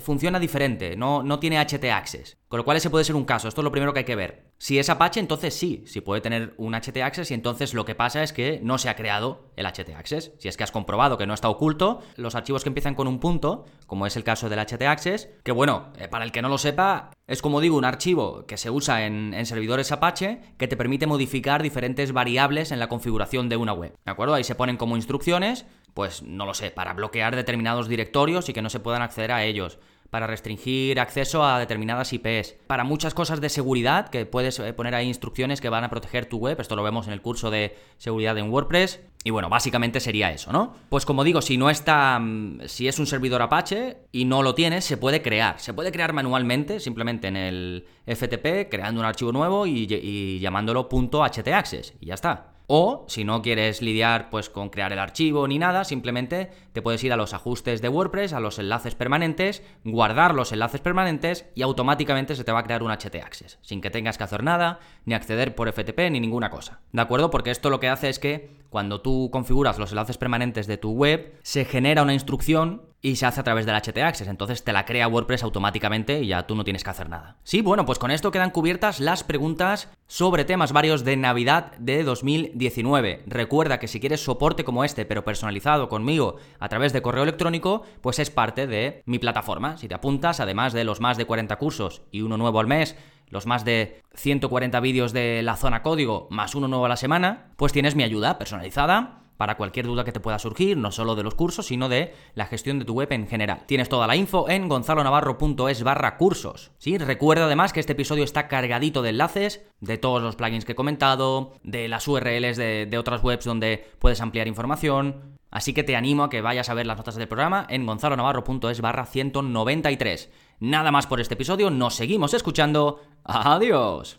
funciona 0.00 0.38
diferente, 0.38 0.96
no, 0.96 1.22
no 1.22 1.38
tiene 1.38 1.58
htaccess. 1.64 2.36
Con 2.48 2.58
lo 2.58 2.64
cual 2.64 2.78
ese 2.78 2.88
puede 2.88 3.04
ser 3.04 3.14
un 3.14 3.24
caso, 3.24 3.46
esto 3.46 3.60
es 3.60 3.64
lo 3.64 3.70
primero 3.70 3.92
que 3.92 4.00
hay 4.00 4.04
que 4.04 4.16
ver. 4.16 4.48
Si 4.56 4.78
es 4.78 4.88
Apache, 4.88 5.20
entonces 5.20 5.54
sí, 5.54 5.84
sí 5.86 6.00
puede 6.00 6.20
tener 6.20 6.54
un 6.56 6.74
htaccess 6.74 7.30
y 7.30 7.34
entonces 7.34 7.74
lo 7.74 7.84
que 7.84 7.94
pasa 7.94 8.22
es 8.22 8.32
que 8.32 8.60
no 8.62 8.78
se 8.78 8.88
ha 8.88 8.96
creado 8.96 9.50
el 9.56 9.66
htaccess. 9.66 10.32
Si 10.38 10.48
es 10.48 10.56
que 10.56 10.64
has 10.64 10.72
comprobado 10.72 11.18
que 11.18 11.26
no 11.26 11.34
está 11.34 11.48
oculto, 11.50 12.00
los 12.16 12.34
archivos 12.34 12.62
que 12.62 12.70
empiezan 12.70 12.94
con 12.94 13.06
un 13.06 13.20
punto, 13.20 13.66
como 13.86 14.06
es 14.06 14.16
el 14.16 14.24
caso 14.24 14.48
del 14.48 14.60
htaccess, 14.60 15.28
que 15.44 15.52
bueno, 15.52 15.92
eh, 15.98 16.08
para 16.08 16.24
el 16.24 16.32
que 16.32 16.42
no 16.42 16.48
lo 16.48 16.58
sepa, 16.58 17.10
es 17.26 17.42
como 17.42 17.60
digo, 17.60 17.76
un 17.76 17.84
archivo 17.84 18.46
que 18.46 18.56
se 18.56 18.70
usa 18.70 19.04
en, 19.04 19.34
en, 19.34 19.44
servidores 19.44 19.92
Apache 19.92 20.40
que 20.56 20.68
te 20.68 20.76
permite 20.76 21.06
modificar 21.06 21.62
diferentes 21.62 22.12
variables 22.12 22.72
en 22.72 22.78
la 22.78 22.88
configuración 22.88 23.50
de 23.50 23.58
una 23.58 23.74
web. 23.74 23.92
¿De 24.04 24.10
acuerdo? 24.10 24.34
Ahí 24.34 24.44
se 24.44 24.54
ponen 24.54 24.78
como 24.78 24.96
instrucciones 24.96 25.66
pues 25.98 26.22
no 26.22 26.46
lo 26.46 26.54
sé, 26.54 26.70
para 26.70 26.92
bloquear 26.92 27.34
determinados 27.34 27.88
directorios 27.88 28.48
y 28.48 28.52
que 28.52 28.62
no 28.62 28.70
se 28.70 28.78
puedan 28.78 29.02
acceder 29.02 29.32
a 29.32 29.42
ellos, 29.42 29.80
para 30.10 30.28
restringir 30.28 31.00
acceso 31.00 31.44
a 31.44 31.58
determinadas 31.58 32.12
IPs, 32.12 32.54
para 32.68 32.84
muchas 32.84 33.14
cosas 33.14 33.40
de 33.40 33.48
seguridad, 33.48 34.08
que 34.08 34.24
puedes 34.24 34.60
eh, 34.60 34.72
poner 34.72 34.94
ahí 34.94 35.08
instrucciones 35.08 35.60
que 35.60 35.68
van 35.68 35.82
a 35.82 35.90
proteger 35.90 36.26
tu 36.26 36.38
web, 36.38 36.60
esto 36.60 36.76
lo 36.76 36.84
vemos 36.84 37.08
en 37.08 37.14
el 37.14 37.20
curso 37.20 37.50
de 37.50 37.76
seguridad 37.96 38.38
en 38.38 38.48
WordPress, 38.48 39.00
y 39.24 39.30
bueno, 39.30 39.48
básicamente 39.48 39.98
sería 39.98 40.30
eso, 40.30 40.52
¿no? 40.52 40.72
Pues 40.88 41.04
como 41.04 41.24
digo, 41.24 41.42
si 41.42 41.56
no 41.56 41.68
está, 41.68 42.16
mm, 42.20 42.60
si 42.66 42.86
es 42.86 43.00
un 43.00 43.08
servidor 43.08 43.42
Apache 43.42 43.96
y 44.12 44.24
no 44.24 44.44
lo 44.44 44.54
tienes, 44.54 44.84
se 44.84 44.98
puede 44.98 45.20
crear, 45.20 45.58
se 45.58 45.74
puede 45.74 45.90
crear 45.90 46.12
manualmente, 46.12 46.78
simplemente 46.78 47.26
en 47.26 47.36
el 47.36 47.86
FTP, 48.06 48.68
creando 48.70 49.00
un 49.00 49.04
archivo 49.04 49.32
nuevo 49.32 49.66
y, 49.66 49.88
y 49.90 50.38
llamándolo 50.38 50.88
.htaccess, 50.88 51.94
y 51.98 52.06
ya 52.06 52.14
está. 52.14 52.57
O 52.70 53.06
si 53.08 53.24
no 53.24 53.40
quieres 53.40 53.80
lidiar 53.80 54.28
pues 54.28 54.50
con 54.50 54.68
crear 54.68 54.92
el 54.92 54.98
archivo 54.98 55.48
ni 55.48 55.58
nada, 55.58 55.84
simplemente 55.84 56.50
te 56.74 56.82
puedes 56.82 57.02
ir 57.02 57.14
a 57.14 57.16
los 57.16 57.32
ajustes 57.32 57.80
de 57.80 57.88
WordPress, 57.88 58.34
a 58.34 58.40
los 58.40 58.58
enlaces 58.58 58.94
permanentes, 58.94 59.62
guardar 59.84 60.34
los 60.34 60.52
enlaces 60.52 60.82
permanentes 60.82 61.46
y 61.54 61.62
automáticamente 61.62 62.36
se 62.36 62.44
te 62.44 62.52
va 62.52 62.58
a 62.58 62.64
crear 62.64 62.82
un 62.82 62.90
HT 62.90 63.14
Access, 63.24 63.58
sin 63.62 63.80
que 63.80 63.88
tengas 63.88 64.18
que 64.18 64.24
hacer 64.24 64.44
nada, 64.44 64.80
ni 65.06 65.14
acceder 65.14 65.54
por 65.54 65.72
FTP 65.72 66.10
ni 66.10 66.20
ninguna 66.20 66.50
cosa. 66.50 66.80
¿De 66.92 67.00
acuerdo? 67.00 67.30
Porque 67.30 67.50
esto 67.50 67.70
lo 67.70 67.80
que 67.80 67.88
hace 67.88 68.10
es 68.10 68.18
que 68.18 68.58
cuando 68.68 69.00
tú 69.00 69.30
configuras 69.32 69.78
los 69.78 69.92
enlaces 69.92 70.18
permanentes 70.18 70.66
de 70.66 70.76
tu 70.76 70.90
web, 70.90 71.38
se 71.42 71.64
genera 71.64 72.02
una 72.02 72.12
instrucción 72.12 72.82
y 73.00 73.16
se 73.16 73.26
hace 73.26 73.40
a 73.40 73.44
través 73.44 73.66
del 73.66 73.76
HT 73.76 73.98
Access. 73.98 74.28
Entonces 74.28 74.64
te 74.64 74.72
la 74.72 74.84
crea 74.84 75.08
WordPress 75.08 75.42
automáticamente 75.42 76.20
y 76.22 76.28
ya 76.28 76.46
tú 76.46 76.54
no 76.54 76.64
tienes 76.64 76.84
que 76.84 76.90
hacer 76.90 77.08
nada. 77.08 77.36
Sí, 77.44 77.60
bueno, 77.60 77.84
pues 77.86 77.98
con 77.98 78.10
esto 78.10 78.30
quedan 78.30 78.50
cubiertas 78.50 79.00
las 79.00 79.24
preguntas 79.24 79.88
sobre 80.06 80.44
temas 80.44 80.72
varios 80.72 81.04
de 81.04 81.16
Navidad 81.16 81.72
de 81.78 82.02
2019. 82.02 83.24
Recuerda 83.26 83.78
que 83.78 83.88
si 83.88 84.00
quieres 84.00 84.22
soporte 84.22 84.64
como 84.64 84.84
este, 84.84 85.04
pero 85.04 85.24
personalizado 85.24 85.88
conmigo 85.88 86.36
a 86.58 86.68
través 86.68 86.92
de 86.92 87.02
correo 87.02 87.22
electrónico, 87.22 87.82
pues 88.00 88.18
es 88.18 88.30
parte 88.30 88.66
de 88.66 89.02
mi 89.06 89.18
plataforma. 89.18 89.76
Si 89.76 89.88
te 89.88 89.94
apuntas, 89.94 90.40
además 90.40 90.72
de 90.72 90.84
los 90.84 91.00
más 91.00 91.16
de 91.16 91.26
40 91.26 91.56
cursos 91.56 92.02
y 92.10 92.22
uno 92.22 92.36
nuevo 92.36 92.60
al 92.60 92.66
mes, 92.66 92.96
los 93.30 93.46
más 93.46 93.64
de 93.64 94.02
140 94.14 94.80
vídeos 94.80 95.12
de 95.12 95.42
la 95.42 95.56
zona 95.56 95.82
código, 95.82 96.28
más 96.30 96.54
uno 96.54 96.66
nuevo 96.66 96.86
a 96.86 96.88
la 96.88 96.96
semana, 96.96 97.52
pues 97.56 97.72
tienes 97.72 97.94
mi 97.94 98.02
ayuda 98.02 98.38
personalizada 98.38 99.27
para 99.38 99.56
cualquier 99.56 99.86
duda 99.86 100.04
que 100.04 100.12
te 100.12 100.20
pueda 100.20 100.38
surgir, 100.38 100.76
no 100.76 100.90
solo 100.90 101.14
de 101.14 101.22
los 101.22 101.34
cursos, 101.34 101.66
sino 101.66 101.88
de 101.88 102.12
la 102.34 102.46
gestión 102.46 102.78
de 102.78 102.84
tu 102.84 102.92
web 102.92 103.10
en 103.12 103.26
general. 103.26 103.62
Tienes 103.66 103.88
toda 103.88 104.06
la 104.06 104.16
info 104.16 104.50
en 104.50 104.68
gonzalonavarro.es 104.68 105.82
barra 105.84 106.16
cursos. 106.18 106.72
¿sí? 106.78 106.98
Recuerda 106.98 107.46
además 107.46 107.72
que 107.72 107.80
este 107.80 107.92
episodio 107.92 108.24
está 108.24 108.48
cargadito 108.48 109.00
de 109.00 109.10
enlaces 109.10 109.64
de 109.80 109.96
todos 109.96 110.20
los 110.20 110.36
plugins 110.36 110.64
que 110.64 110.72
he 110.72 110.74
comentado, 110.76 111.52
de 111.62 111.88
las 111.88 112.06
URLs 112.06 112.56
de, 112.56 112.86
de 112.86 112.98
otras 112.98 113.22
webs 113.22 113.44
donde 113.44 113.88
puedes 114.00 114.20
ampliar 114.20 114.48
información. 114.48 115.38
Así 115.50 115.72
que 115.72 115.84
te 115.84 115.96
animo 115.96 116.24
a 116.24 116.30
que 116.30 116.42
vayas 116.42 116.68
a 116.68 116.74
ver 116.74 116.86
las 116.86 116.98
notas 116.98 117.14
del 117.14 117.28
programa 117.28 117.64
en 117.70 117.86
gonzalonavarro.es 117.86 118.80
barra 118.80 119.06
193. 119.06 120.30
Nada 120.60 120.90
más 120.90 121.06
por 121.06 121.20
este 121.20 121.34
episodio, 121.34 121.70
nos 121.70 121.94
seguimos 121.94 122.34
escuchando. 122.34 123.00
Adiós. 123.24 124.18